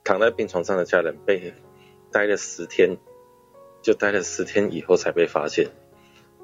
[0.05, 1.53] 躺在病床上的家人被。
[2.13, 2.97] 待了十天，
[3.83, 5.69] 就待了十天以后才被发现。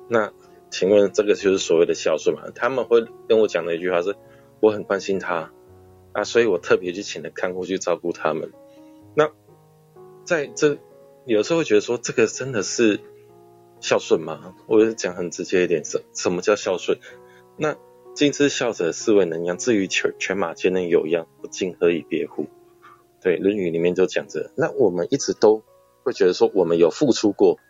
[0.09, 0.33] 那
[0.71, 2.53] 请问这个就是所谓的孝顺吗？
[2.55, 4.15] 他们会跟我讲的一句话是：
[4.61, 5.51] 我很关心他
[6.13, 8.53] 啊，所以我特别去请了看护去照顾他们。
[9.17, 9.33] 那
[10.25, 10.79] 在这
[11.25, 13.01] 有时候会觉得说，这个真的是
[13.87, 14.53] 孝顺吗？
[14.67, 16.99] 我就讲很直接一点，什什么叫孝顺？
[17.57, 17.77] 那
[18.17, 22.49] 近之孝者，是为能养；至于犬犬马皆能有养，不敬何以别乎？
[23.23, 25.63] 对，《论语》里面就讲着，那我们一直都
[26.03, 27.61] 会觉得说，我们有付出过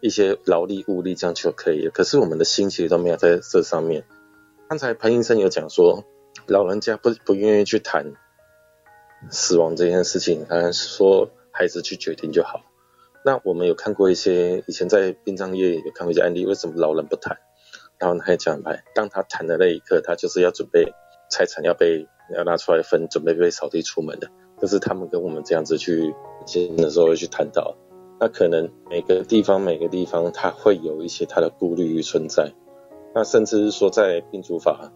[0.00, 1.92] 一些劳力物力，这样就可以了。
[1.92, 4.04] 可是我们的心其实都没有在这上面。
[4.68, 6.02] 刚才潘医生有讲说，
[6.48, 8.14] 老人家不不愿意去谈
[9.30, 12.64] 死亡这件事情，他说孩子去决定就好。
[13.24, 17.38] 那我们有看过一些以前在殡葬业有看过一些案例，为什么老人不谈？
[17.98, 20.92] 然后他也讲来，当他谈的那一刻，他就是要准备
[21.30, 24.28] 财产要被要拿出来分，准备被扫地出门的。
[24.60, 26.12] 就是他们跟我们这样子去
[26.44, 27.76] 见的时候会去谈到，
[28.18, 32.52] 那可能每个地方每个地方它会有一些它的顾虑存在，
[33.14, 34.90] 那甚至是说在病主法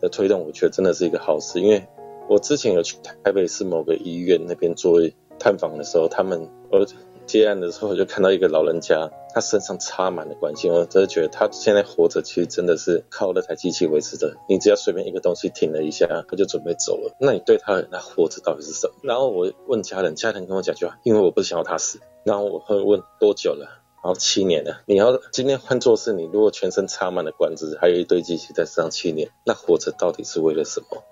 [0.00, 1.86] 的推动，我觉得真的是一个好事，因为
[2.26, 4.98] 我之前有去台北市某个医院那边做
[5.38, 6.86] 探访的时候，他们我。
[7.26, 14.36] 接案的时候，我就看到一个老人家，他身上插满了管线，我真的觉得他现在活着，其实真的是靠那台机器维持的。
[14.48, 17.16] 你只要随便一个东西停了一下，他就准备走了。
[17.20, 18.94] 那你对他那活着到底是什么？
[19.02, 22.00] 然后我问家人，家人跟我讲句话，因为我不想要他死。
[22.24, 23.82] 然后我会问多久了？
[24.02, 24.82] 然后七年了。
[24.86, 31.02] 你要今天换做是你，如果全身插满了管子，还有一堆机器在身上七年，那活着到底是为了什么？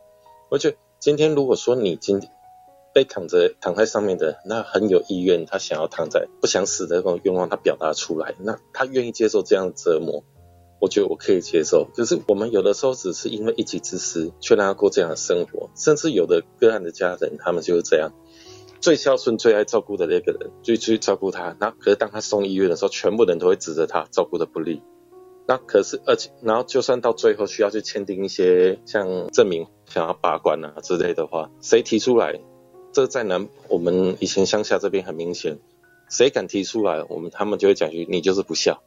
[0.48, 2.30] 我觉得今天如果说你今天。
[2.94, 10.22] 被躺着躺在上面的那很有意愿，他想要躺在不想死的那种愿望，他表达出来，那他愿意接受这样的折磨，
[10.80, 11.88] 我觉得我可以接受。
[11.94, 18.12] 可是我们有的时候只是因为一己之私，却让他过这样的生活，甚至有的个案的家人，他们就是这样，
[18.80, 21.56] 最孝顺、最爱照顾的那个人，就去照顾他。
[21.58, 24.80] 那可是当他送医院的时候，全部人都会指责他照顾的不利。
[25.46, 32.40] 那可是，而且，然后就算到最后需要去签订一些像证明、想要拔管啊之类的话，谁提出来？
[32.94, 35.58] 这在南我们以前乡下这边很明显，
[36.08, 38.84] 谁敢提出来，我们他们就会讲一句你就是不孝，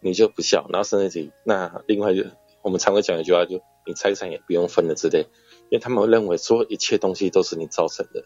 [0.00, 0.66] 你就不孝。
[0.70, 2.22] 然后甚至提那另外就
[2.62, 5.26] 我们常会讲一句话，就你财产也不用分了之类，
[5.68, 8.24] 因为他们会认为说一切东西都是你造成的，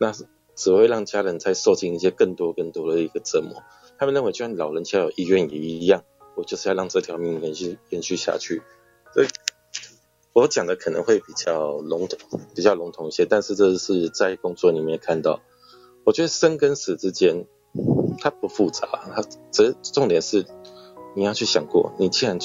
[0.00, 0.12] 那
[0.56, 3.62] 只会让家人再受尽一些更多更多的一个折磨。
[3.98, 6.02] 他们认为就像老人家有意愿也一样。
[6.36, 8.62] 我就是要让这条命延续延续下去，
[10.32, 15.40] 我讲的可能会比较笼统，比较笼统一些，但是这是在工作里面看到。
[16.04, 17.46] 我觉得生跟死之间，
[18.18, 20.46] 它不复杂，它只重点是
[21.14, 22.38] 你要去想过，你既然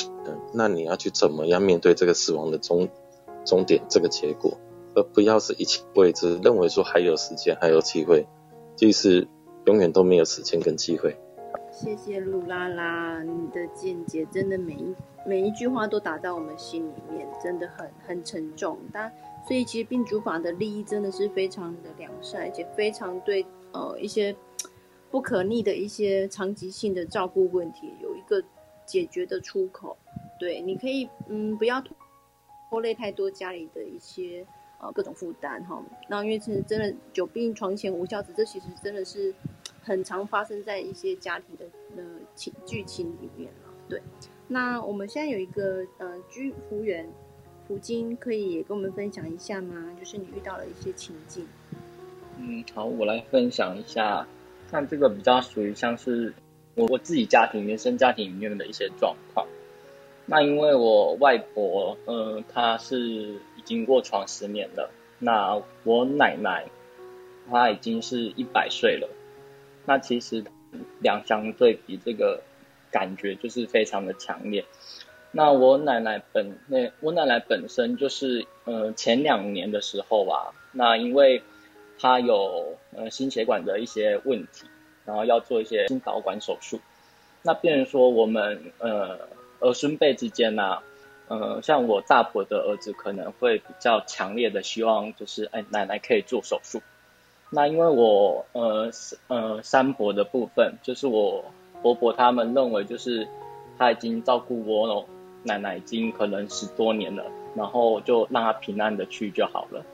[0.53, 2.89] 那你要去怎么样面对这个死亡的终
[3.45, 4.57] 终点这个结果，
[4.95, 8.27] 而不要是一切未知，认为说还有时间还有机会，
[8.75, 9.27] 其实
[9.65, 11.17] 永远都没有时间跟机会。
[11.75, 14.95] 谢谢露拉拉，你的见解真的每一
[15.27, 18.77] 每一句话都打在我们心里面，真的很很沉重。
[18.93, 19.11] 但
[19.45, 24.33] 所以其实病主法的利益真的是非常的良善，而且非常对呃一些
[25.11, 28.41] 不可逆的一些长期性的照顾问题有一个
[28.85, 29.97] 解决的出口。
[30.39, 31.83] 对，你可以嗯不要
[32.69, 34.47] 拖累太多家里的一些
[34.79, 35.83] 呃各种负担哈。
[36.07, 39.35] 那因为其实真的久病床前无孝子，这其实真的是。
[39.85, 43.69] 很常发生在一些家庭的呃情剧情里面了。
[43.87, 44.01] 对，
[44.47, 47.07] 那我们现在有一个呃居服务员
[47.67, 49.95] 福金，可以跟我们分享一下吗？
[49.99, 51.47] 就是你遇到了一些情境。
[52.39, 54.27] 嗯，好，我来分享一下。
[54.71, 56.33] 像这个比较属于像是
[56.73, 59.47] 我我自己家庭原生家庭里面的一些状况。
[60.25, 64.89] 那因为我外婆，呃，她是已经卧床十年了。
[65.19, 66.65] 那我奶奶，
[67.47, 69.07] 她已经是一百岁了。
[69.85, 70.43] 那其实
[70.99, 72.41] 两相对比，这个
[72.91, 74.65] 感觉就是非常的强烈。
[75.31, 81.43] 那我奶奶本那我奶奶本身就是，呃，前两年的时候啊，那因为
[81.99, 84.65] 她有呃心血管的一些问题，
[85.05, 86.79] 然后要做一些心导管手术。
[87.41, 89.19] 那变成说我们呃
[89.59, 90.79] 儿孙辈之间呢，
[91.27, 96.81] 呃，像我大伯的儿子可能会比较强烈的希望，就是哎奶奶可以做手术。
[97.51, 98.89] 那因为我呃
[99.27, 101.45] 呃三伯的部分，就是我
[101.81, 103.27] 伯伯他们认为就是
[103.77, 105.05] 他已经照顾我
[105.43, 107.23] 奶奶已经可能十多年了，
[107.55, 109.85] 然后就让他平安的去就好了。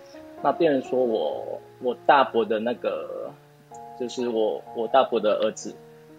[0.41, 3.29] 那别人说我我大伯的那个
[3.99, 5.75] 就是我我大伯的儿子，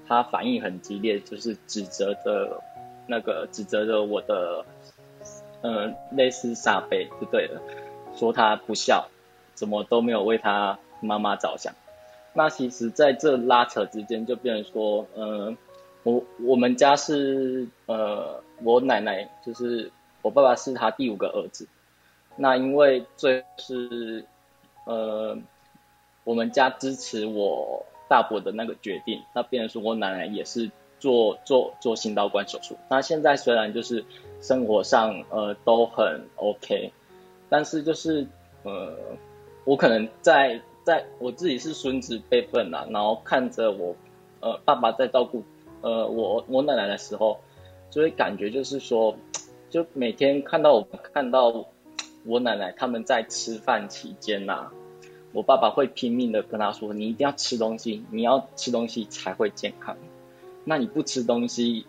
[0.06, 2.60] 他反应很激烈，就是指责的
[3.06, 4.64] 那个指责的我的
[5.62, 7.60] 嗯类似撒贝就对了，
[8.14, 9.08] 说他不孝，
[9.54, 10.78] 怎么都没有为他。
[11.02, 11.74] 妈妈着想，
[12.32, 15.54] 那其实在这拉扯之间，就变成说，呃，
[16.02, 19.90] 我我们家是呃，我奶奶就是
[20.22, 21.68] 我爸爸是他第五个儿子，
[22.36, 24.24] 那因为最是
[24.86, 25.36] 呃，
[26.24, 32.76] 我们家支持我大伯的那个决定，那变成说我奶奶也是做做做心导管手术。
[32.88, 34.04] 那现在虽然就是
[34.40, 36.92] 生活上呃都很 OK，
[37.48, 38.26] 但是就是
[38.62, 38.96] 呃，
[39.64, 43.94] 我可能在在我自己是孙子辈分啦，然后看着我，
[44.40, 45.44] 呃，爸爸在照顾，
[45.80, 47.40] 呃，我我奶奶的时候，
[47.90, 49.16] 就会感觉就是说，
[49.70, 51.66] 就每天看到我看到
[52.24, 54.70] 我奶奶他们在吃饭期间呐，
[55.32, 59.96] 我爸爸会拼命的跟他说，你一定要吃东西，你要吃东西才会健康，
[60.64, 61.86] 那你不吃东西，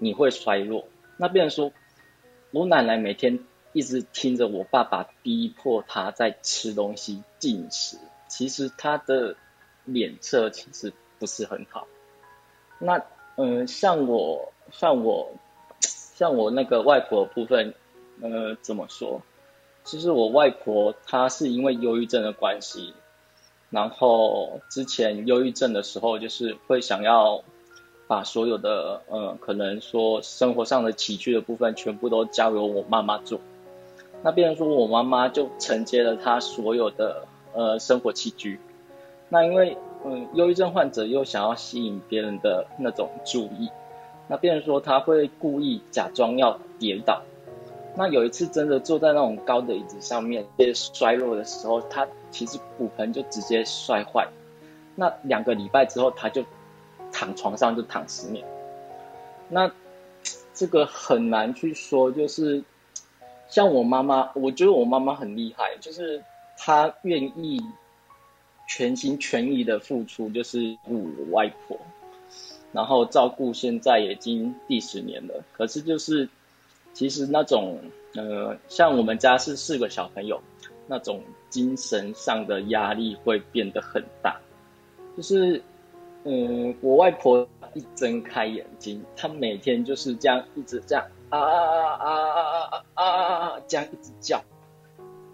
[0.00, 0.86] 你会衰弱。
[1.16, 1.72] 那变成说，
[2.50, 3.38] 我奶奶每天
[3.72, 7.96] 一直听着我爸爸逼迫他在吃东西进食。
[8.36, 9.36] 其实他的
[9.84, 11.86] 脸色其实不是很好。
[12.80, 13.00] 那
[13.36, 15.30] 嗯，像我像我
[15.78, 17.74] 像我那个外婆部分，
[18.20, 19.22] 呃，怎么说？
[19.84, 22.92] 其实我外婆她是因为忧郁症的关系，
[23.70, 27.44] 然后之前忧郁症的时候，就是会想要
[28.08, 33.38] 把所有的呃，可能说生活上的起居的部分全部都交由我妈妈做。
[34.24, 37.28] 那变成说我妈妈就承接了她所有的。
[37.54, 38.58] 呃，生活起居，
[39.28, 43.70] 那因为嗯，忧郁症患者又想要吸引别人的那种注意，
[44.26, 47.22] 那变成说他会故意假装要跌倒。
[47.94, 54.28] 那有一次真的坐在那种高的椅子上面，被摔落的时候，他其实骨盆就直接摔坏。
[54.96, 56.44] 那两个礼拜之后，他就
[57.12, 58.44] 躺床上就躺十年。
[59.48, 59.70] 那
[60.52, 62.64] 这个很难去说，就是
[63.48, 66.20] 像我妈妈，我觉得我妈妈很厉害，就是。
[66.56, 67.64] 他愿意
[68.66, 71.78] 全心全意的付出，就是我外婆，
[72.72, 75.44] 然后照顾现在已经第十年了。
[75.52, 76.28] 可是就是
[76.92, 77.78] 其实那种
[78.14, 80.40] 呃，像我们家是四个小朋友，
[80.86, 84.40] 那种精神上的压力会变得很大。
[85.16, 85.62] 就是
[86.24, 92.40] 嗯，我外婆一睁开眼睛，她每天就是这样一直这样啊啊啊啊
[92.70, 94.42] 啊啊啊啊这样一直叫。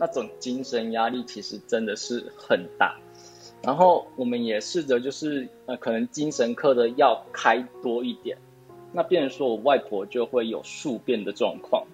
[0.00, 2.98] 那种精神压力其实真的是很大，
[3.62, 8.38] 然后我们也试着就是呃，可能精神科的药开多一点，
[8.92, 11.86] 那变成说我外婆就会有宿便的状况，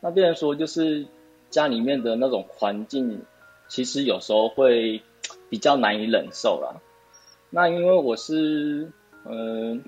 [0.00, 1.08] 那变成说就是
[1.50, 3.22] 家里面的那种环境，
[3.66, 5.02] 其实有时候会
[5.48, 6.80] 比较难以忍受啦。
[7.50, 8.92] 那因为我是
[9.26, 9.82] 嗯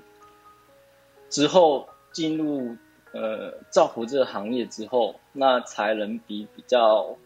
[1.29, 2.75] 之后进入。
[3.15, 7.17] 呃，造福这个行业之后，那才能比比较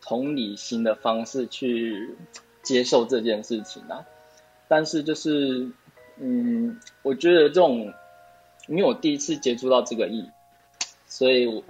[0.00, 2.16] 同理心的方式去
[2.62, 4.04] 接受这件事情啊。
[4.66, 5.70] 但是就是，
[6.18, 7.92] 嗯，我觉得这种，
[8.66, 10.28] 因为我第一次接触到这个意，
[11.06, 11.62] 所以我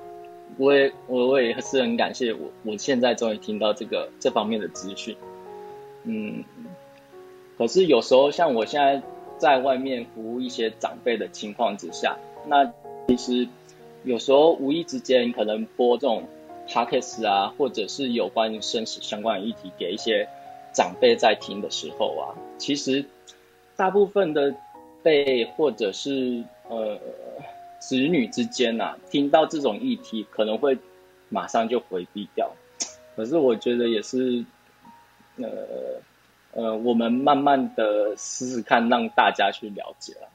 [0.57, 5.17] 我也我我也是很感谢我，我现在终于听到这个这方面的资讯。
[6.05, 6.45] 嗯，
[7.59, 9.03] 可是有时候像我现在
[9.39, 12.17] 在外面服务一些长辈的情况之下，
[12.47, 12.73] 那。
[13.09, 13.49] 其实
[14.09, 16.27] 有时候无意之间可能播这种
[16.67, 20.27] podcast 啊，或者是有关于生死相关的议题给一些
[20.73, 23.05] 长辈在听的时候啊，其实
[23.77, 24.55] 大部分的
[25.03, 26.99] 辈或者是呃
[27.79, 30.79] 子女之间呐，听到这种议题可能会
[31.29, 32.51] 马上就回避掉。
[33.15, 34.43] 可是我觉得也是
[35.37, 36.01] 呃
[36.53, 40.31] 呃，我们慢慢的试试看，让大家去了解了。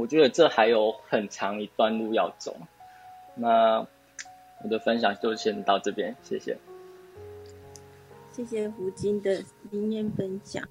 [0.00, 2.56] 我觉得这还有很长一段路要走，
[3.34, 3.86] 那
[4.62, 6.56] 我的分享就先到这边，谢谢。
[8.32, 10.66] 谢谢胡金的经验分享。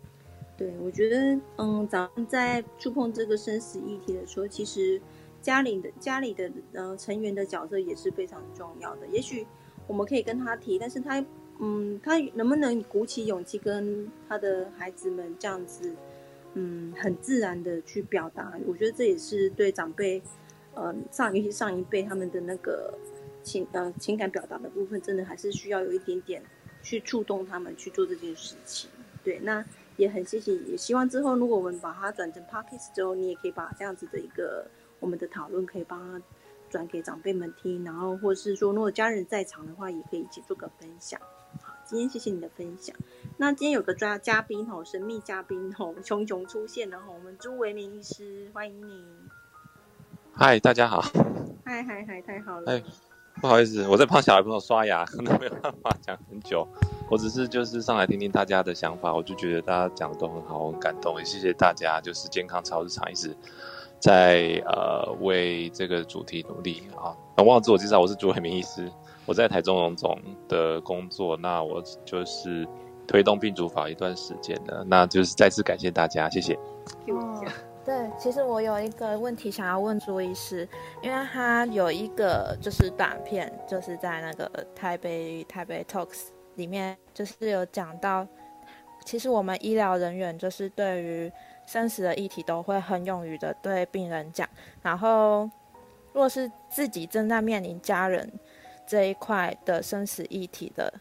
[0.57, 4.99] 对我觉得，嗯，咱们在触碰这个生死议题的时候，其实
[5.43, 9.05] 家里的家里的呃成员的角色也是非常重要的。
[9.11, 9.45] 也许
[9.85, 11.23] 我们可以跟他提，但是他，
[11.59, 15.95] 嗯，他能不能鼓起勇气跟他的孩子们这样子？
[16.55, 20.21] 嗯，很自然的去表达，我觉得这也是对长辈，
[20.73, 22.93] 呃，上尤其上一辈他们的那个
[23.43, 26.41] 情呃情感表达的部分，真的还是需要有一点点
[26.81, 28.89] 去触动他们去做这件事情。
[29.23, 29.63] 对，那
[29.97, 34.65] 也很谢谢，也希望之后如果我们把它转成 podcast 之后，你也可以把这样子的一个
[34.99, 36.21] 我们的讨论可以帮他
[36.69, 41.19] 转给长辈们听，然后或是说如果家人在场的话，也可以一起做个分享。
[41.89, 42.95] 好，今天谢谢你的分享。
[43.37, 49.03] 那今天有个嘉嘉宾吼，神秘嘉宾吼，熊熊出现了吼，我们朱维明医师，欢迎你。
[50.33, 51.01] 嗨，大家好。
[51.65, 52.71] 嗨嗨嗨，太好了。
[52.71, 52.83] 哎，
[53.41, 56.67] 不好意思，我在帮小孩朋友刷牙，可 能没有办法讲很久。
[57.09, 63.35] 我只是就是上来听听大家的想法，我就觉得大家讲的都很好，我很感动，也谢谢大家，就是健康超日常一直
[63.99, 67.17] 在呃为这个主题努力啊。
[67.43, 68.91] 忘了自我介绍，我是朱维明医师，
[69.29, 72.67] 我在台中荣总的工作，那我就是。
[73.11, 76.53] 推动病主法一段时间了，那就是再次感谢大家，谢谢。
[77.07, 77.43] 哦，
[77.83, 80.69] 对，其实我有一个问题想要问朱医师，
[81.01, 88.27] 因为他有一个就是短片，就是在那个台北台北 Talks 里面，就是有讲到，
[89.03, 91.31] 其实我们医疗人员就是对于
[91.65, 94.47] 生死的议题都会很勇于的对病人讲，
[94.83, 95.49] 然后
[96.13, 98.31] 若是自己正在面临家人
[98.89, 100.91] 这一块的生死议题的。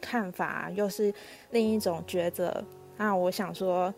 [0.00, 1.14] 看法又是
[1.50, 2.62] 另一种抉择。
[2.96, 3.92] 那我想说，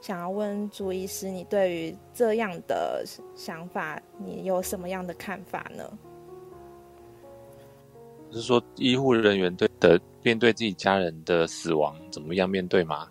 [0.00, 3.04] 想要问朱医师，你对于这样的
[3.36, 5.98] 想法，你有什么样的看法呢？
[8.32, 13.08] 是说医护人员对的面对自己家人的死亡怎么样面对吗？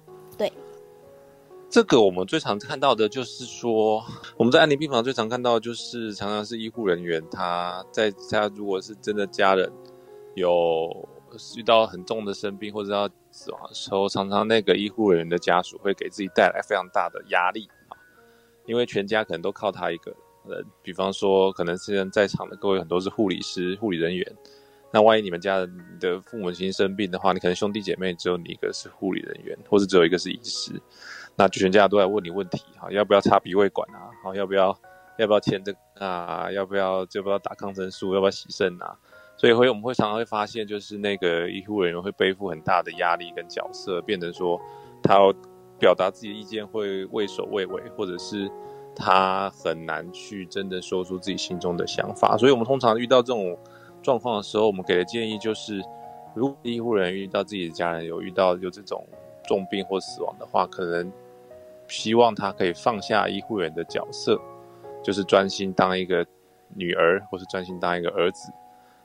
[1.69, 4.03] 这个我们最常看到的就是说，
[4.37, 9.71] 我们在安宁病房最常看到就是常常是医护人员他在他如果是真的家人
[10.35, 11.07] 有。
[11.55, 17.93] 遇到很重的生病或者要死亡的时候，常常那个医护人员的家属会给自己带来非常大的压力啊，
[18.65, 20.11] 因为全家可能都靠他一个
[20.47, 20.65] 人。
[20.81, 24.25] 比方说，可能现在在场的各位很多是护理师、护理人员，
[24.91, 25.59] 那万一你们家
[25.99, 30.81] 的父母亲生病的话，你可能兄弟姐妹只有你一个是护理人员，或者只有一个是医师，
[31.39, 34.11] 那全家都在问你问题哈，要不要插鼻胃管啊？
[34.21, 34.77] 好，要不要
[35.17, 36.51] 要不要签这个啊？
[36.51, 38.13] 要不要就不要打抗生素？
[38.13, 38.93] 要不要洗肾啊？
[39.37, 44.59] 所以会我们会常常会发现，就是那个医护人员会背负很大的压力跟角色，变成说
[45.01, 45.33] 他要
[45.79, 48.51] 表达自己的意见会畏首畏尾，或者是
[48.93, 52.35] 他很难去真的说出自己心中的想法。
[52.37, 53.57] 所以我们通常遇到这种
[54.03, 55.81] 状况的时候，我们给的建议就是，
[56.35, 59.07] 如果医护人员遇到自己的家人有遇到有这种
[59.47, 61.09] 重病或死亡的话，可能
[61.89, 64.39] 希望他可以放下医护人员的角色，
[65.03, 66.25] 就是专心当一个
[66.75, 68.51] 女儿，或是专心当一个儿子。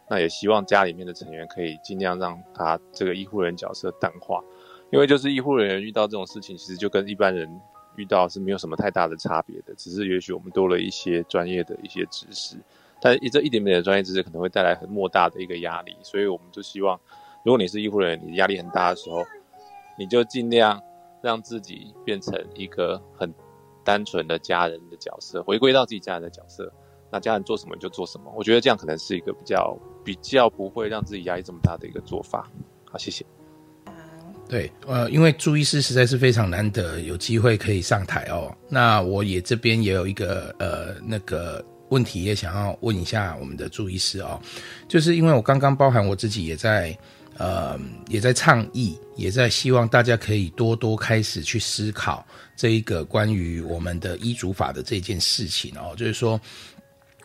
[0.06, 4.44] 那也希望家里面的成员可以尽量让他这个医护人角色淡化，
[4.92, 7.48] 因为就是医护人员遇到这种事情，其实就跟一般人
[7.96, 12.56] 遇到是没有什么太大的差别的，只是也许我们多了一些专业的一些知识，
[13.00, 17.00] 但这一点点的专业知识可能会带来很莫大的一个压力，所以我们就希望，
[17.42, 19.24] 如果你是医护人员，你压力很大的时候，
[19.98, 20.78] 你就尽量
[21.24, 23.32] 让自己变成一个很
[23.82, 26.70] 单纯的家人的角色，回归到自己家人的角色。
[27.10, 32.50] 那家人做什么就做什么，我觉得这样可能是一个比较比较不会让自己压力这么大的一个做法。
[32.84, 33.24] 好，谢谢。
[34.46, 38.54] 对，呃，因为朱医师实在是非常难得有机会可以上台哦。
[38.68, 44.38] 那我也这边也有一个呃那个问题也想要问一下我们的朱医师哦，
[44.86, 46.96] 就是因为我刚刚包含我自己也在
[47.38, 47.78] 呃
[48.08, 52.26] 也在倡议，也在希望大家可以多多开始去思考
[52.56, 56.40] 这一个关于我们的医嘱法的这件事情哦，就是说。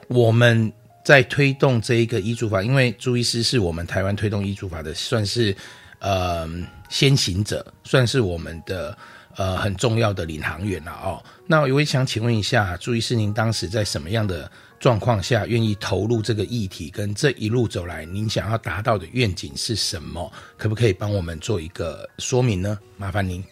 [0.08, 0.74] 我们
[1.06, 5.56] 在推动这一个医嘱法，因为朱医师是我们台湾推动医嘱法的，算是
[6.00, 6.50] 呃
[6.90, 8.98] 先行者，算是我们的
[9.36, 11.24] 呃很重要的领航员了哦。
[11.46, 16.90] 那我也想请问一下，朱医师，您当时在什么样的状况下愿意投入这个议题？
[16.90, 20.32] 跟这一路走来，您想要达到的愿景是什么？
[20.58, 22.80] 可不可以帮我们做一个说明呢？
[22.96, 23.44] 麻烦您。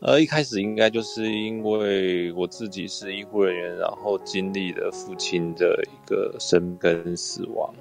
[0.00, 7.74] 呃，一开始应该就是因为我自己是医护人员，然后经历了父亲的一个生跟死亡。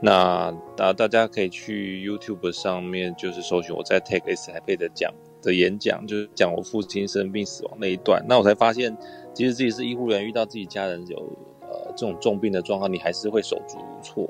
[0.00, 5.12] 那大大家可以去 YouTube 上面，就是搜寻我在 Take S 台配的讲
[5.42, 8.24] 的演讲，就是讲我父亲生病死亡那一段。
[8.28, 8.96] 那我才发现，
[9.34, 11.38] 其实自己是医护人员，遇到自己家人有
[12.00, 14.28] 这种重病的状况，你还是会手足无措。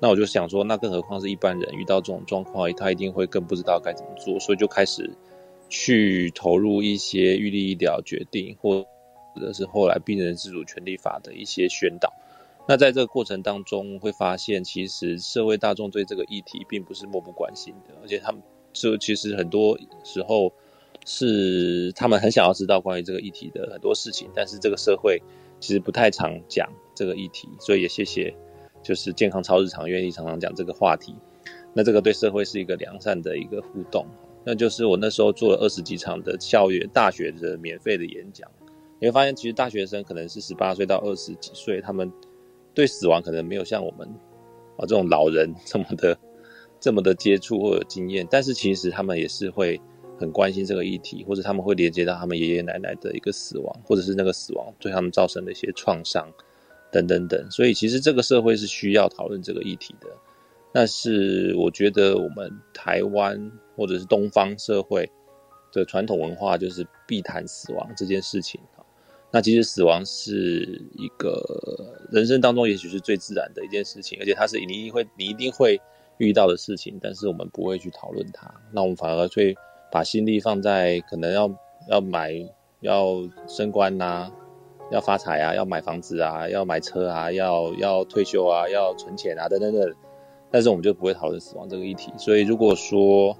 [0.00, 5.10] 那我就想说，那更何况是一般人遇到这种状况，他一定会更不知道该怎么做，所以就开始。
[5.74, 8.84] 去投入一些预立医疗决定，或
[9.40, 12.12] 者是后来病人自主权利法的一些宣导。
[12.68, 18.42] 那在这个过程当中，会发现其实社会大众对这个议题并不是漠不关心的，而且他们
[18.74, 20.52] 这其实很多时候
[21.06, 25.22] 是他们很想要知道关于这个议题的很多事情，但是这个社会
[25.62, 28.34] 其实不太常讲这个议题，所以也谢谢
[28.82, 31.14] 就是健康超日常愿意常常讲这个话题。
[31.72, 34.04] 那这个对社会是一个良善的一个互动。
[34.44, 38.50] 那就是我那时候做了二十几场的校园大学的免费的演讲，
[38.98, 42.12] 你会发现其实大学生可能是十八岁到二十几岁，他们
[42.74, 44.04] 对死亡可能没有像我们
[44.76, 46.18] 啊这种老人 这么的
[46.80, 49.80] 这么的接触或有经验，但是其实他们也是会
[50.22, 56.26] 很关心这个议题，或者他们会连接到他们爷爷奶奶的一个死亡，或者是那个死亡对他们造成的一些创伤
[56.92, 60.06] 等等等，所以其实这个社会是需要讨论这个议题的。
[60.72, 65.10] 但是我觉得我们台湾或者是东方社会
[65.72, 68.58] 的传统文化就是避谈死亡这件事情
[69.34, 71.42] 那其实死亡是一个
[72.10, 75.80] 人生当中也许是最自然的一件事情，而且它是你一定会你一定会
[76.18, 78.52] 遇到的事情，但是我们不会去讨论它。
[78.70, 79.56] 那我们反而会
[79.92, 81.50] 把心力放在可能要
[81.88, 82.32] 要买
[82.80, 84.28] 要升官呐，
[84.90, 89.94] 要发财啊，要买房子啊，要买车啊，要要退休啊，要存钱啊等等等。
[90.50, 93.36] 但是我们就不会讨论死亡这个议题，所以如果说，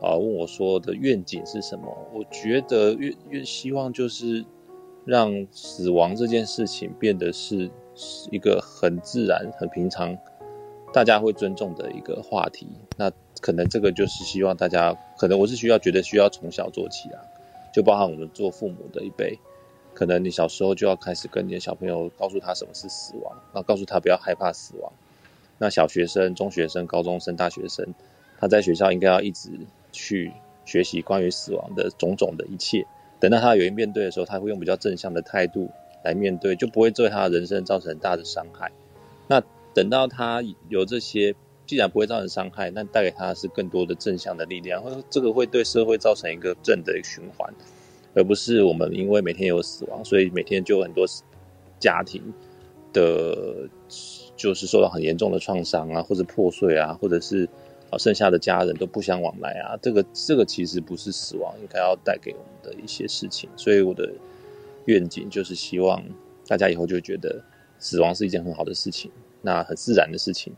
[0.00, 1.84] 啊，问我说的愿景是什么？
[2.14, 4.44] 我觉得越越希望就是
[5.04, 7.70] 让死亡这件事情变得是
[8.30, 10.16] 一个很自然、很平常，
[10.92, 12.66] 大家会尊重的一个话题。
[13.40, 17.22] 可能这个就是希望大家，可能我是需要觉得需要从小做起啊，
[17.72, 19.38] 就包含我们做父母的一辈，
[19.94, 24.92] 可能你小时候就要开始跟你的小朋友告诉他什么是死亡，然后告诉他不要害怕死亡。
[25.58, 27.94] 那小学生、中学生、高中生、大学生，
[28.38, 29.50] 他在学校应该要一直
[29.92, 30.32] 去
[30.64, 32.86] 学习关于死亡的种种的一切。
[33.18, 35.70] 等到他有一面对的时候，他会用比较正向的态度
[36.02, 38.72] 来面对，就不会对他的人生造成很大的伤害。
[39.28, 39.42] 那
[39.74, 41.34] 等到他有这些，
[41.70, 47.48] 既然不会造成伤害，那带给他是更多的正向的力量，或这个会对社会造成一个正的循环，
[48.12, 51.06] 而不是我们因为每天有死亡，所以每天就有很多
[51.78, 52.20] 家庭
[52.92, 53.68] 的。
[54.36, 57.46] 就是受到很严重的创伤啊，或者破碎啊，或者是
[57.90, 63.50] 啊剩下的家人都不相往来啊，这个这个其实不是死亡应该要带给我们的一些事情。
[63.54, 64.10] 所以我的
[64.86, 66.02] 愿景就是希望
[66.46, 67.38] 大家以后就觉得
[67.78, 69.10] 死亡是一件很好的事情，
[69.42, 70.54] 那很自然的事情。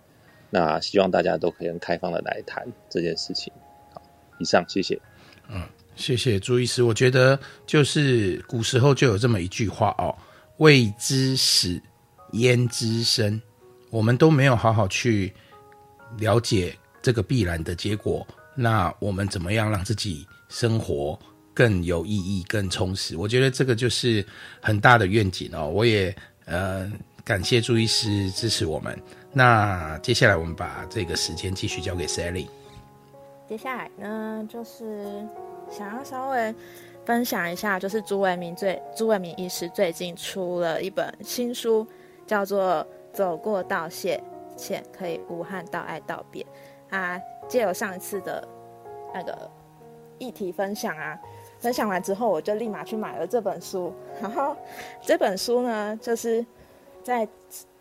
[0.54, 3.50] 那希望大家都可以很开放的来谈这件事情。
[3.94, 4.02] 好，
[4.38, 5.00] 以上谢谢。
[5.48, 6.82] 嗯，谢谢朱医师。
[6.82, 10.14] 我觉得就是古时候就有这么一句话哦
[10.58, 11.80] ：“未知死，
[12.32, 13.40] 焉知生。”
[13.88, 15.32] 我们都没有好好去
[16.18, 21.18] 了解这个必然的结果，那我们怎么样让自己生活
[21.54, 23.16] 更有意义、更充实？
[23.16, 24.24] 我觉得这个就是
[24.60, 25.66] 很大的愿景哦。
[25.70, 26.92] 我也呃
[27.24, 29.02] 感谢朱医师支持我们。
[29.32, 32.46] 那接下来我们把这个时间继续交给 Sally。
[33.48, 35.26] 接下来呢，就是
[35.70, 36.54] 想要稍微
[37.04, 41.86] 分享一下，就是朱伟明最朱伟明医师最近出了一本新书，
[42.26, 44.22] 叫做《走过道谢
[44.56, 46.44] 前可以无憾道爱道别》。
[46.94, 47.18] 啊，
[47.48, 48.46] 借由上一次的
[49.14, 49.50] 那个
[50.18, 51.18] 议题分享啊，
[51.58, 53.92] 分享完之后，我就立马去买了这本书。
[54.20, 54.54] 然后
[55.00, 56.44] 这本书呢，就是
[57.02, 57.26] 在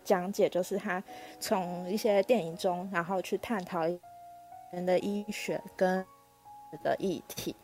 [0.04, 1.02] 讲解，就是他
[1.40, 3.82] 从一些电影中，然后去探讨
[4.72, 6.04] 人的医学跟
[6.82, 7.54] 的议题。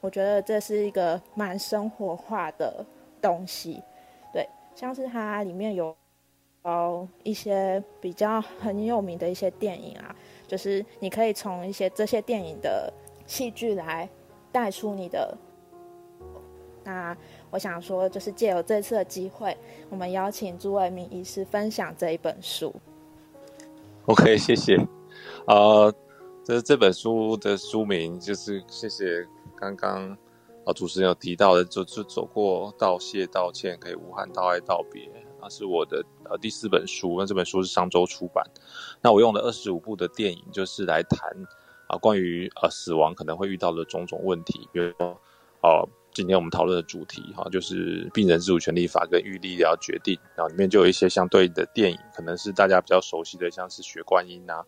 [0.00, 2.84] 我觉得这是一个蛮生活化的
[3.22, 3.82] 东西。
[4.32, 5.96] 对，像是它里面有
[6.62, 10.14] 哦一些比较很有名的一些电影啊。
[10.46, 12.92] 就是你可以从一些这些电影的
[13.26, 14.08] 戏剧来
[14.52, 15.36] 带出你的。
[16.84, 17.16] 那
[17.54, 19.56] 我想说，就是借由这次的机会，
[19.88, 22.74] 我们邀请朱伟明医师分享这一本书。
[24.06, 24.76] OK，谢谢。
[25.46, 25.94] 呃，
[26.42, 29.24] 这这本书的书名就是谢谢
[29.54, 30.10] 刚刚
[30.64, 35.08] 啊主持人有提到的，就就走过道谢道歉，可以无憾道爱道别。
[35.40, 38.44] 那是我的呃第四本书，那这本书是上周出版。
[39.00, 41.30] 那我用了二十五部的电影，就是来谈
[41.86, 45.16] 啊关于呃死亡可能会遇到的种种问题，比如说
[45.62, 54.64] 哦今天我们讨论的主题哈，就是病人自主权利法跟预立医疗决定，然后里面就有一些相对的电影，可能是大家比较熟悉的，像是血观音啊，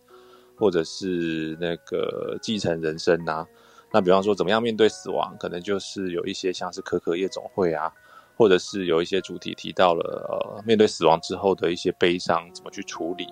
[0.55, 3.47] 或者是那个继承人生呐。
[3.91, 7.91] 那比方说怎么样面对死亡，可能就是有一些像是可可夜总会啊。
[8.39, 13.27] 或者是有一些主题提到了，呃，面对死亡之后的一些悲伤怎么去处理？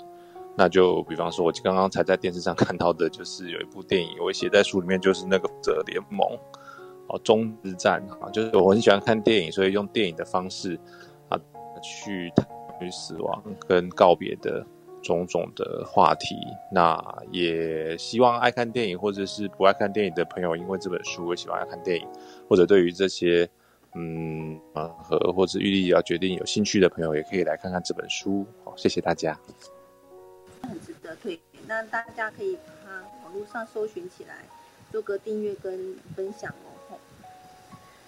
[0.58, 6.28] 那就比方说，我刚刚才在电视上看到的，就是有一部电影，我写在书里面，就是那个《者联盟》
[7.08, 10.80] 哦，终之战啊，就是我很喜欢看电影，所以用电影的方式
[11.30, 11.40] 啊，
[11.82, 12.48] 去谈
[12.82, 14.66] 与死亡跟告别的
[15.02, 16.36] 种种的话题。
[16.72, 17.00] 那
[17.32, 22.08] 也希望爱看电影或者是不爱看电影的朋友，因为这本书，我喜欢爱看电影，
[22.50, 23.50] 或者对于这些。
[23.98, 28.46] 嗯啊，和或者玉立要决定有兴趣的朋友，也可以来看看这本书。
[28.66, 29.40] 好，谢谢大家。
[30.64, 34.44] 很值得推荐，那大家可以把它网络上搜寻起来，
[34.92, 36.75] 做个订阅跟分享哦。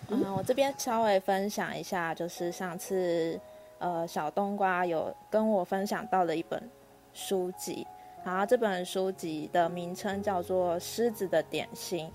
[0.10, 3.40] 嗯，我这边稍微分享一下，就是上次
[3.80, 6.62] 呃小冬瓜有跟我分享到的一本
[7.14, 7.86] 书籍，
[8.24, 12.08] 然后这本书籍的名称叫做《狮子的点心》。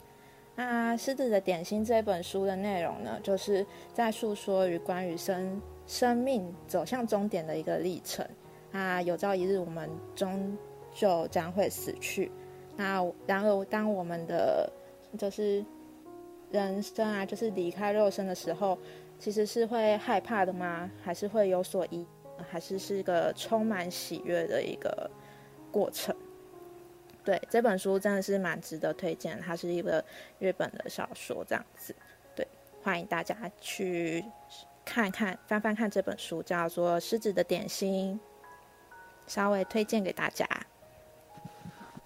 [0.55, 8.27] 那《狮子的点心》这本书的内容呢，就是在诉说与关于生生命走向终点的一个历程。
[8.71, 10.57] 那有朝一日，我们终
[10.95, 12.31] 究将会死去。
[12.77, 14.71] 那然而，当我们的
[15.19, 15.63] 就是
[16.53, 18.79] 人生啊，就是离开肉身的时候，
[19.19, 20.91] 其实是会害怕的吗？
[21.03, 22.07] 还是会有所疑？
[22.51, 25.11] 还是是一个充满喜悦的一个
[25.71, 26.15] 过程？
[27.25, 30.05] 对这本书真的是蛮值得推荐，它是一个
[30.39, 31.95] 日本的小说，这样子。
[32.35, 32.47] 对，
[32.83, 34.25] 欢迎大家去
[34.85, 38.21] 看看、翻翻看这本书，叫做《狮子的点心》，
[39.33, 40.47] 稍微推荐给大家。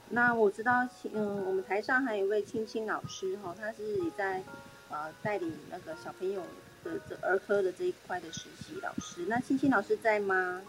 [0.08, 4.42] 那我知道，嗯，我们台上还有一位青青老师哈，他是也在
[4.88, 6.40] 呃带领那个小朋友
[6.84, 9.26] 的这儿科的这一块的实习老师。
[9.28, 10.62] 那青青老师在吗？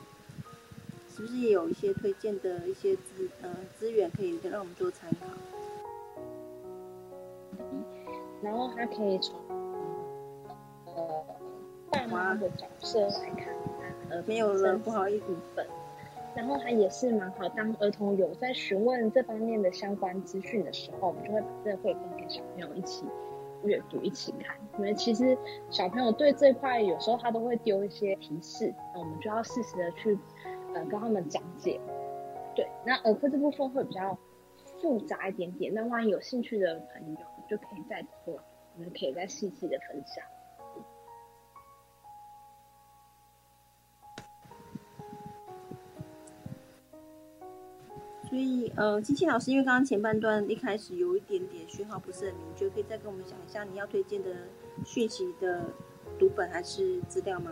[1.15, 5.25] 是不是也有一些推荐的一些资呃资源可以让我们做参考？
[8.43, 9.35] 然后他可以从
[10.85, 11.25] 呃
[11.89, 13.47] 爸妈的角色来看，
[14.09, 15.25] 呃没有了不好意思。
[16.37, 23.05] 然后他也是蛮好，当儿童有在询问这方面的相关资讯的时候，我们就会把这个绘本给小朋友一起
[23.63, 24.55] 阅读、一起看。
[24.77, 25.37] 因为其实
[25.69, 30.17] 小朋友对这块有时候他都会丢一些提示，那我们就要适时的去。
[30.75, 31.79] 呃，跟他们讲解，
[32.53, 34.15] 对，那耳科这部分会比较
[34.81, 35.73] 复杂一点点。
[35.73, 38.37] 那万一有兴趣的朋友，就可以再拖，
[38.75, 40.23] 我们可以再细细的分享。
[48.37, 54.29] 所以，呃，金庆老师，因为刚刚前半段一开始有一点点讯号不是很明确，可以再跟我们讲一下你要推荐的
[54.85, 55.65] 讯息的
[56.19, 57.51] 读本还是资料吗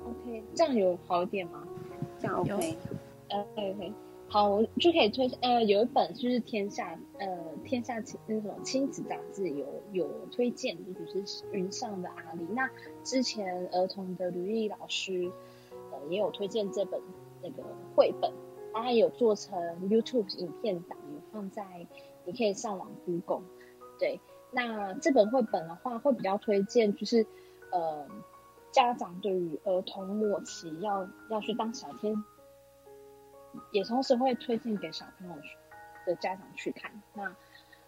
[0.00, 1.62] ？OK，这样有好一点吗？
[2.18, 2.76] 这样 OK，
[3.28, 3.92] 呃，OK，
[4.26, 7.28] 好，我就可以推呃，有一本就是天下呃
[7.64, 12.44] 天下亲那种亲子杂志有有推荐，就是云上的阿里。
[12.50, 12.68] 那
[13.04, 15.30] 之前儿童的吕丽老师
[15.92, 17.00] 呃也有推荐这本
[17.42, 17.62] 那个
[17.94, 18.32] 绘本，
[18.72, 21.86] 然后有做成 YouTube 影片档，有放在
[22.24, 23.42] 你可以上网 Google。
[23.98, 24.20] 对，
[24.50, 27.26] 那这本绘本的话，会比较推荐，就是
[27.70, 28.06] 呃，
[28.72, 32.14] 家长对于儿童末期要要去当小天，
[33.72, 35.34] 也同时会推荐给小朋友
[36.06, 36.90] 的家长去看。
[37.14, 37.24] 那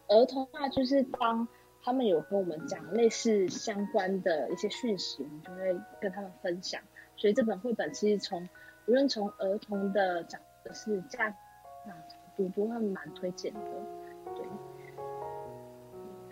[0.09, 1.49] 儿童的话就是当
[1.83, 6.83] 他们有跟我们讲类似相关的一些讯息，我们就会跟他们分享。
[7.17, 8.49] 所以这本绘本其实从
[8.87, 11.31] 无论从儿童的长的是家
[11.87, 11.95] 长
[12.37, 13.61] 读都会蛮推荐的。
[14.35, 14.45] 对，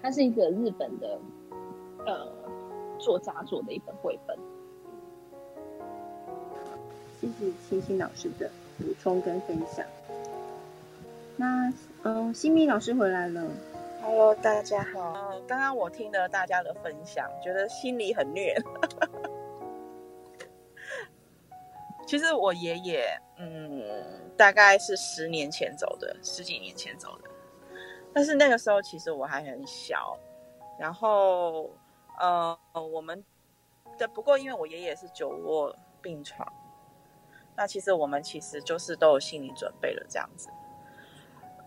[0.03, 1.18] 它是一个日本的
[2.07, 2.28] 呃
[2.98, 4.36] 作家做的一本绘本。
[7.20, 9.84] 谢谢清新老师的补充跟分享。
[11.36, 11.72] 那
[12.03, 13.44] 嗯，新米老师回来了。
[14.03, 15.12] Hello，大家好。
[15.14, 18.55] 嗯，刚刚我听了大家的分享，觉得心里很虐。
[22.11, 23.06] 其实我爷爷，
[23.36, 23.84] 嗯，
[24.36, 27.30] 大概是十年前走的，十几年前走的。
[28.12, 30.18] 但是那个时候其实我还很小，
[30.76, 31.70] 然后
[32.18, 32.58] 呃，
[32.92, 33.24] 我们
[33.96, 36.52] 的不过因为我爷爷是久卧病床，
[37.54, 40.48] 那其实我们其实就是都有心理准备了这样子。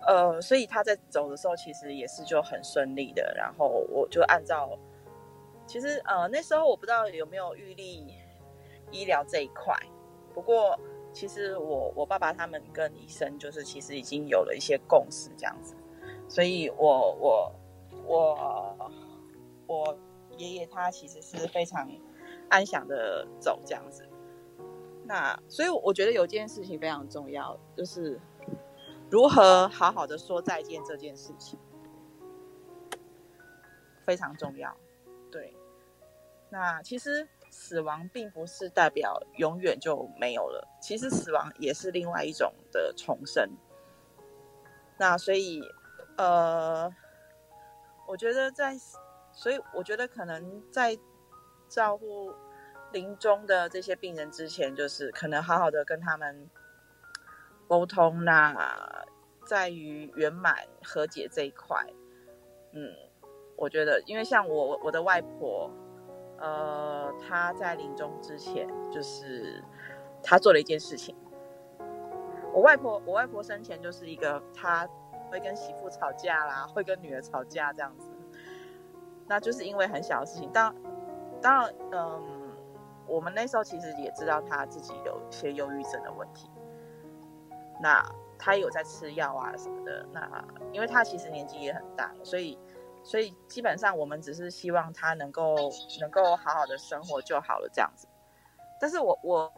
[0.05, 3.33] 呃，所以他在走的时候，其实也是就很顺利的。
[3.33, 4.77] 然后我就按照，
[5.65, 8.13] 其实呃那时候我不知道有没有预立
[8.91, 9.73] 医疗这一块，
[10.33, 10.79] 不过
[11.11, 15.75] 其实我我爸爸他们跟医生就是其实已经有了一些共识这样子，
[16.27, 17.51] 所以我我
[18.05, 18.91] 我
[19.67, 19.97] 我
[20.37, 21.89] 爷爷他其实是非常
[22.49, 24.07] 安详的走这样子。
[25.05, 28.19] 那所以我觉得有件事情非常重要，就是。
[29.11, 31.59] 如何好好的说再见这件事情
[34.03, 34.75] 非常重要，
[35.29, 35.55] 对。
[36.49, 43.47] 那其实死亡并不是代表永远就没有了，其实死亡也是另外一种的重生。
[44.97, 45.61] 那所以，
[46.17, 46.93] 呃，
[48.07, 48.75] 我觉得在，
[49.31, 50.97] 所以我觉得可能在
[51.69, 52.33] 照顾
[52.91, 56.49] 临终的这些病人之前，就是可能好好的跟他们。
[57.65, 59.03] 沟通那
[59.47, 61.83] 在于圆满和解这一块，
[62.73, 62.93] 嗯，
[63.55, 65.71] 我觉得，因为像我我的外婆，
[66.43, 69.63] 呃，他在临终之前，就是
[70.21, 71.15] 他做了一件事情。
[72.53, 74.85] 我外婆，我外婆生前就是一个，她
[75.31, 78.11] 会跟媳妇吵架啦，会跟女儿吵架这样子，
[79.25, 80.51] 那就是因为很小的事情。
[80.51, 80.75] 当
[81.41, 82.51] 当然，嗯，
[83.07, 86.49] 我们那时候其实也知道她自己有一些忧郁症的问题。
[87.81, 88.03] 那
[88.37, 92.59] 他有在吃药啊什么的，那因为他其实年纪也很大了，所以
[93.03, 95.55] 所以基本上我们只是希望他能够
[95.99, 98.07] 能够好好的生活就好了这样子。
[98.79, 99.53] 但是我我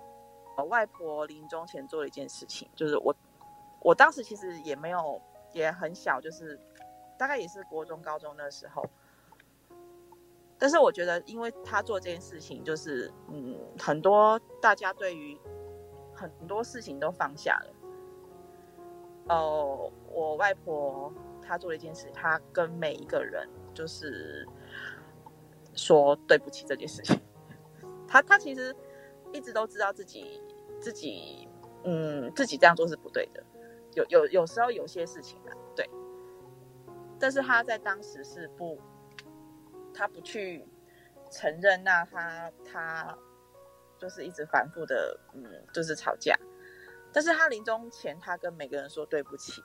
[0.57, 3.15] 我外婆临终前做了一件事情，就是我
[3.81, 5.21] 我当时其实也没有
[5.53, 6.59] 也很小，就是
[7.17, 8.83] 大概也是国中高中那时候。
[10.57, 15.37] 但是我觉得，因为他做这件事情，就是嗯，很多大家对于
[16.13, 17.73] 很多事情都放下了。
[19.27, 21.11] 哦，我外婆
[21.47, 24.47] 他做了一件事，他跟每一个人就是
[25.73, 27.19] 说对不起这件事情。
[28.07, 28.75] 他他其实
[29.33, 30.41] 一直都知道自己
[30.79, 31.47] 自己
[31.83, 33.43] 嗯自己这样做是不对的，
[33.93, 35.89] 有有有时候有些事情啊对，
[37.19, 38.79] 但是他在当时是不，
[39.93, 40.65] 他不去
[41.31, 43.17] 承认，那他他
[43.97, 45.43] 就是一直反复的嗯
[45.73, 46.37] 就是吵架。
[47.11, 49.63] 但是他临终前，他跟每个人说对不起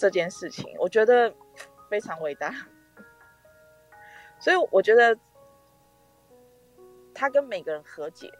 [0.00, 1.34] 这件事情，我觉得
[1.90, 2.54] 非常伟大。
[4.38, 5.14] 所以我觉得
[7.14, 8.32] 他跟每个人和解，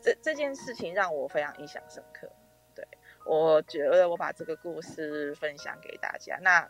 [0.00, 2.26] 这这件事情让我非常印象深刻。
[2.74, 2.82] 对
[3.26, 6.66] 我觉得我把这个故事分享给大家，那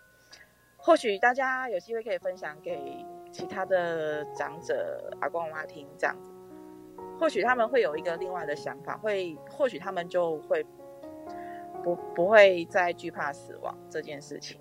[0.76, 6.32] 或许大家有机会可以分享给其他的长者、阿公阿妈听，这样子。
[7.20, 10.66] 或许他们会有一个另外的想法，会或许他们就会
[11.86, 14.60] 不不会再惧怕死亡这件事情。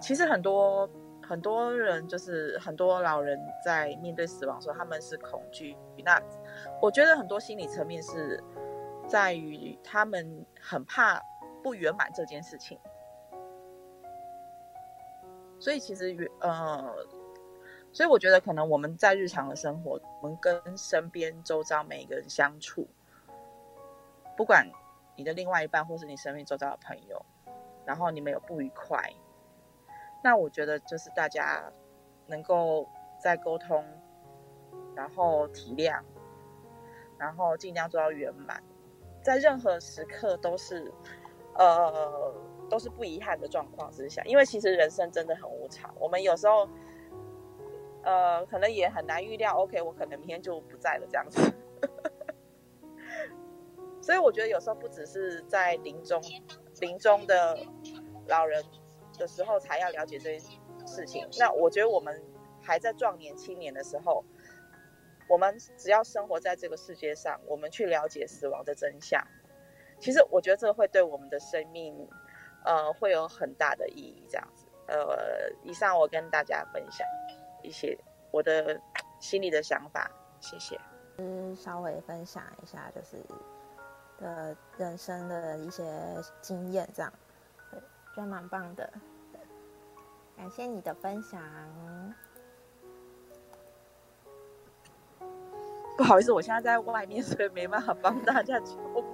[0.00, 0.88] 其实很多
[1.20, 5.76] 很多人就是很多老人在面对死亡的时候，他们是恐惧。
[6.04, 6.22] 那
[6.80, 8.40] 我觉得很多心理层面是
[9.08, 11.20] 在于他们很怕
[11.64, 12.78] 不圆满这件事情。
[15.58, 16.94] 所以其实呃。
[17.94, 22.88] 所以我觉得，可能我们在日常的生活，我们跟身边周遭每一个人相处，
[24.34, 24.66] 不管
[25.16, 27.24] 你的另外一半，或是你生命周遭的朋友，
[27.84, 28.98] 然后你们有不愉快，
[30.22, 31.70] 那我觉得就是大家
[32.26, 32.88] 能够
[33.20, 33.84] 在沟通，
[34.94, 36.00] 然后体谅，
[37.18, 38.62] 然后尽量做到圆满，
[39.22, 40.92] 在任何时刻都是
[41.56, 42.34] 呃
[42.70, 46.68] 都是不遗憾的状况之下，因为其实人生真的很无常，我们有时候
[48.02, 51.52] 呃可能也很难预料，OK，我可能明天就不在了这样子。
[54.02, 56.20] 所以我觉得有时候不只是在临终
[56.80, 57.56] 临终的
[58.26, 58.62] 老人
[59.16, 61.26] 的时候才要了解这些事情。
[61.38, 62.22] 那我觉得我们
[62.60, 64.24] 还在壮年青年的时候，
[65.28, 69.24] 我们只要生活在这个世界上，我们去了解死亡的真相，
[70.00, 71.94] 其实我觉得这会对我们的生命，
[72.64, 74.26] 呃，会有很大的意义。
[74.28, 77.06] 这样子，呃，以上我跟大家分享
[77.62, 77.96] 一些
[78.32, 78.80] 我的
[79.20, 80.78] 心里的想法，谢谢。
[81.18, 83.16] 嗯，稍微分享一下，就是
[84.22, 85.84] 的人生的一些
[86.40, 87.12] 经验，这样，
[87.70, 87.78] 对，
[88.14, 88.90] 觉得蛮棒的。
[90.36, 91.42] 感谢你的分享。
[95.98, 99.04] 不好意思，我现在在外面，所以没办法帮大家直播。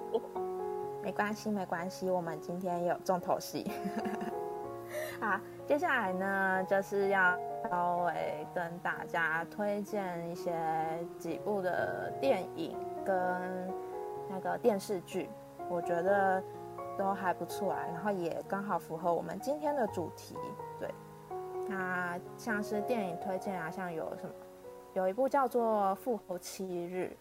[1.02, 3.68] 没关系，没关系，我们今天有重头戏。
[5.20, 7.36] 好，接下来呢，就是要
[7.68, 10.54] 稍微跟大家推荐一些
[11.18, 13.14] 几部的电影跟
[14.28, 15.28] 那个电视剧，
[15.68, 16.42] 我觉得
[16.96, 20.36] 都还不错啊，然后也刚好符合我们今天的主题。
[20.78, 20.92] 对，
[21.68, 24.34] 那像是电影推荐啊，像有什么？
[24.94, 27.16] 有一部叫做《复活七日》，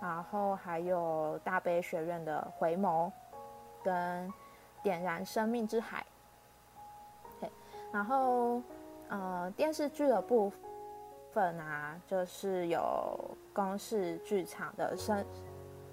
[0.00, 3.08] 然后还有大悲学院的《回眸》
[3.82, 4.28] 跟
[4.82, 6.04] 《点燃生命之海》。
[7.92, 8.60] 然后
[9.08, 10.52] 呃，电视剧的部
[11.32, 13.18] 分啊，就是有
[13.54, 15.24] 公式剧场的《生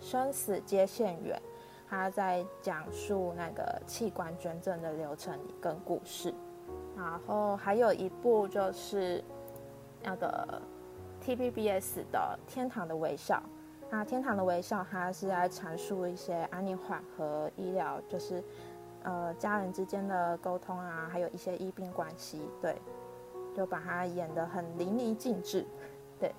[0.04, 1.36] 生死接线员》，
[1.90, 6.32] 他在讲述那个器官捐赠的流程跟故事。
[6.96, 9.24] 然后还有一部就是
[10.04, 10.62] 那个。
[11.26, 13.38] T B B S 的《天堂的微笑》，
[13.90, 18.44] 那《天堂的微笑》它是在阐述一些安宁缓和医疗，就是
[19.04, 22.76] 呃家人之间的沟通啊，还有一些医病关系，对，
[23.56, 25.66] 就把它演得很淋漓尽致，
[26.20, 26.36] 对，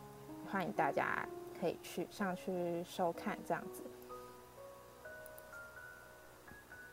[0.52, 1.26] 欢迎大家
[1.64, 3.82] 可以去上去收看这样子。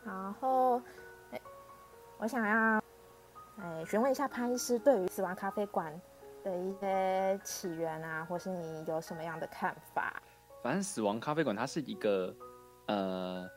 [0.05, 0.81] 然后，
[1.31, 1.41] 哎，
[2.17, 2.81] 我想要
[3.57, 5.99] 哎询问一下潘医师对于死亡咖啡馆。
[6.43, 10.19] 的一些起源啊，或是你有什么样的看法？
[10.63, 12.35] 反正死亡咖啡馆它是一个，
[12.87, 13.47] 呃，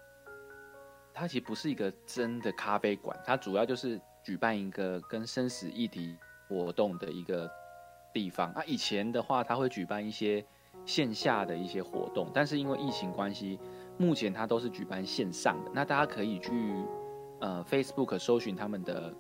[1.14, 6.14] 它其实不是一个真的咖啡馆，它主要就是举办一个跟生死议题
[6.46, 7.50] 活动的一个
[8.12, 8.52] 地方。
[8.54, 10.44] 那以前的话，它会举办一些
[10.84, 13.58] 线下的一些活动，但是因为疫情关系，
[13.98, 15.70] 目前它都是举办线上的。
[15.74, 16.74] 那大家可以去
[17.40, 19.12] 呃 Facebook 搜寻他们的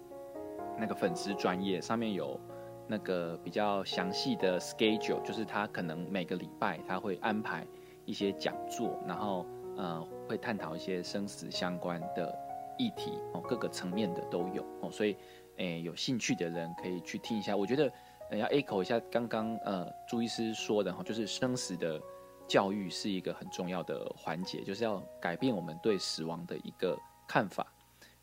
[0.78, 2.38] 那个粉丝专业，上面有。
[2.86, 7.66] 那个比较详细的 schedule，就是他可能每个礼拜他会安排
[8.04, 9.46] 一些讲座，然后
[9.78, 12.30] 呃会探讨一些生死相关的
[12.76, 15.16] 议题哦，各个层面的都有哦，所以
[15.56, 17.56] 诶有兴趣的人可以去听一下。
[17.56, 17.90] 我觉得
[18.30, 22.00] 要 echo 一下刚刚呃朱医师说的哈，就是生死的
[22.46, 26.98] 教育是一个很重要的环节，就是要改变我们对死亡的一个
[27.28, 27.66] 看法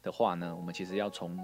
[0.01, 1.37] 的话呢，我们其实要从。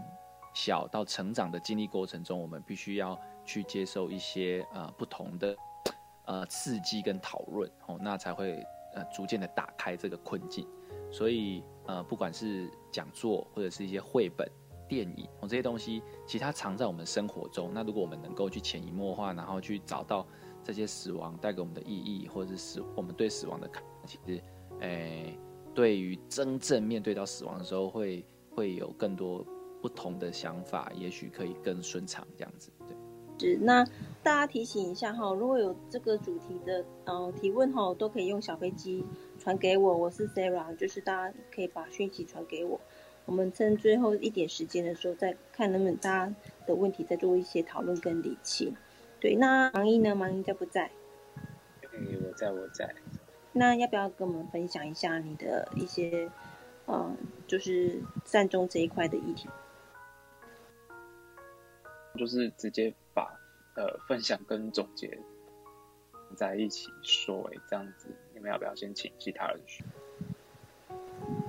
[0.53, 5.55] 小到成长的经历过程中，我们必须要去接受一些呃不同的
[6.25, 10.67] 呃刺激跟讨论哦，那才会呃逐渐的打开这个困境。
[11.11, 14.49] 所以呃不管是讲座或者是一些绘本、
[14.87, 17.71] 电影哦这些东西，其实它藏在我们生活中。
[17.73, 20.25] 那如果我们能够去潜移默化，然后去找到
[20.63, 24.41] 这些死亡带给我们的意义，或者是死我们对死亡的看，其实
[24.79, 25.37] 诶
[25.73, 29.45] 对于真正面对到死亡的时候，会会有更多。
[29.79, 32.71] 不同的想法，也许可以更顺畅，这样子。
[33.37, 33.85] 对，是那
[34.23, 39.05] 大家提醒一下哈，如果有这个主题的呃提问哈，都可以用小飞机
[39.37, 42.81] 传给我，我是 Sarah，就是大家可以把讯息传给我，
[43.27, 46.33] 我们趁最后一点时间的时候，再看能不能大家
[46.65, 48.73] 的问题再做一些讨论跟理清。
[49.19, 50.15] 对，那盲一呢？
[50.15, 50.89] 盲一在不在？
[51.91, 52.95] 嗯，我在，我在。
[53.51, 56.31] 那要不要跟我们分享一下你的一些
[56.87, 57.17] 嗯，
[57.47, 59.49] 就是善终这一块的议题？
[62.15, 63.23] 就是直接把
[63.75, 65.19] 呃分享跟总结
[66.35, 69.85] 在一起说，哎，这样子，你们要不要先请其他人说？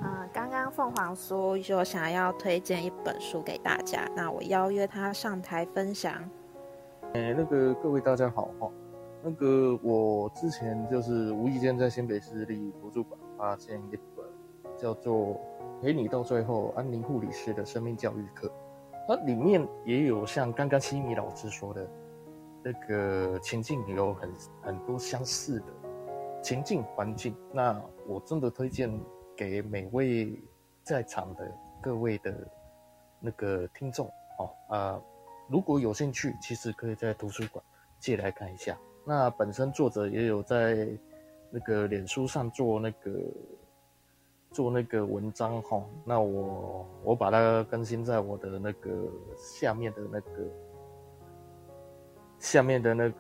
[0.03, 6.15] 呃，刚刚凤凰说就想要推荐一本书给大家，那我邀约他上台分享。
[7.15, 8.71] 哎，那个各位大家好哈，
[9.23, 14.25] 那个我之前就是无意间在新北市立图书馆发现一本
[14.77, 15.17] 叫做
[15.81, 18.49] 《陪你到最后：安宁护理师的生命教育课》。
[19.07, 21.89] 它里面也有像刚刚西米老师说的，
[22.63, 25.67] 那个情境有很很多相似的
[26.43, 27.35] 情境环境。
[27.53, 28.91] 那我真的推荐
[29.39, 30.37] 给每位
[30.83, 31.49] 在场的
[31.81, 32.35] 各位的
[33.21, 34.09] 那个听众
[34.41, 35.01] 哦啊，
[35.49, 37.65] 如果有兴趣，其实可以在图书馆
[38.01, 38.77] 借来看一下。
[39.05, 40.89] 那本身作者也有在
[41.53, 43.21] 那个脸书上做那个
[44.51, 50.51] 做那个文章哈，那我我把它更新在我的那个下面的那个
[52.41, 53.13] 下面的那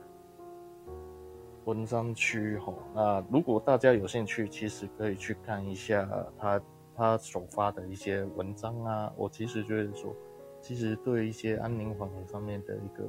[1.68, 2.74] 文章区哈。
[2.94, 6.08] 那如果大家有兴趣，其实可以去看一下
[6.38, 6.60] 他
[6.94, 9.12] 他首发的一些文章啊。
[9.16, 10.14] 我其实觉得说，
[10.60, 13.04] 其实对一些安宁缓和上面的一个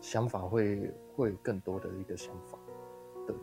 [0.00, 0.92] 想法会。
[1.16, 2.58] 会更多的一个想法，
[3.26, 3.36] 对。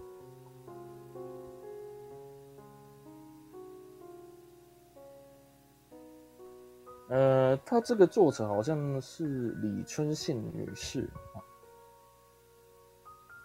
[7.09, 11.37] 呃，他这个作者好像是李春信女士啊，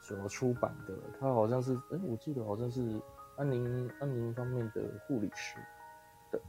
[0.02, 0.94] 所出版的。
[1.18, 3.00] 他好像是，哎，我记得好像是
[3.36, 5.56] 安宁安宁方面的护理师。
[6.30, 6.40] 的。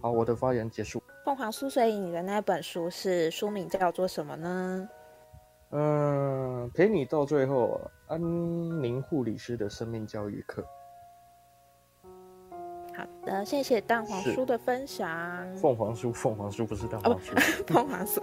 [0.00, 1.02] 好，我的发言结束。
[1.24, 4.88] 凤凰酥，所以你的那本书是书名叫做什么呢？
[5.72, 8.20] 嗯，陪你到最后，安
[8.82, 10.64] 宁护理师的生命教育课。
[12.96, 15.08] 好的，谢谢蛋黄叔的分享。
[15.56, 17.38] 凤凰酥，凤凰酥不是蛋黄酥，
[17.72, 18.22] 凤凰酥。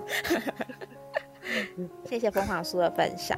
[2.06, 3.38] 谢谢凤凰叔的分享。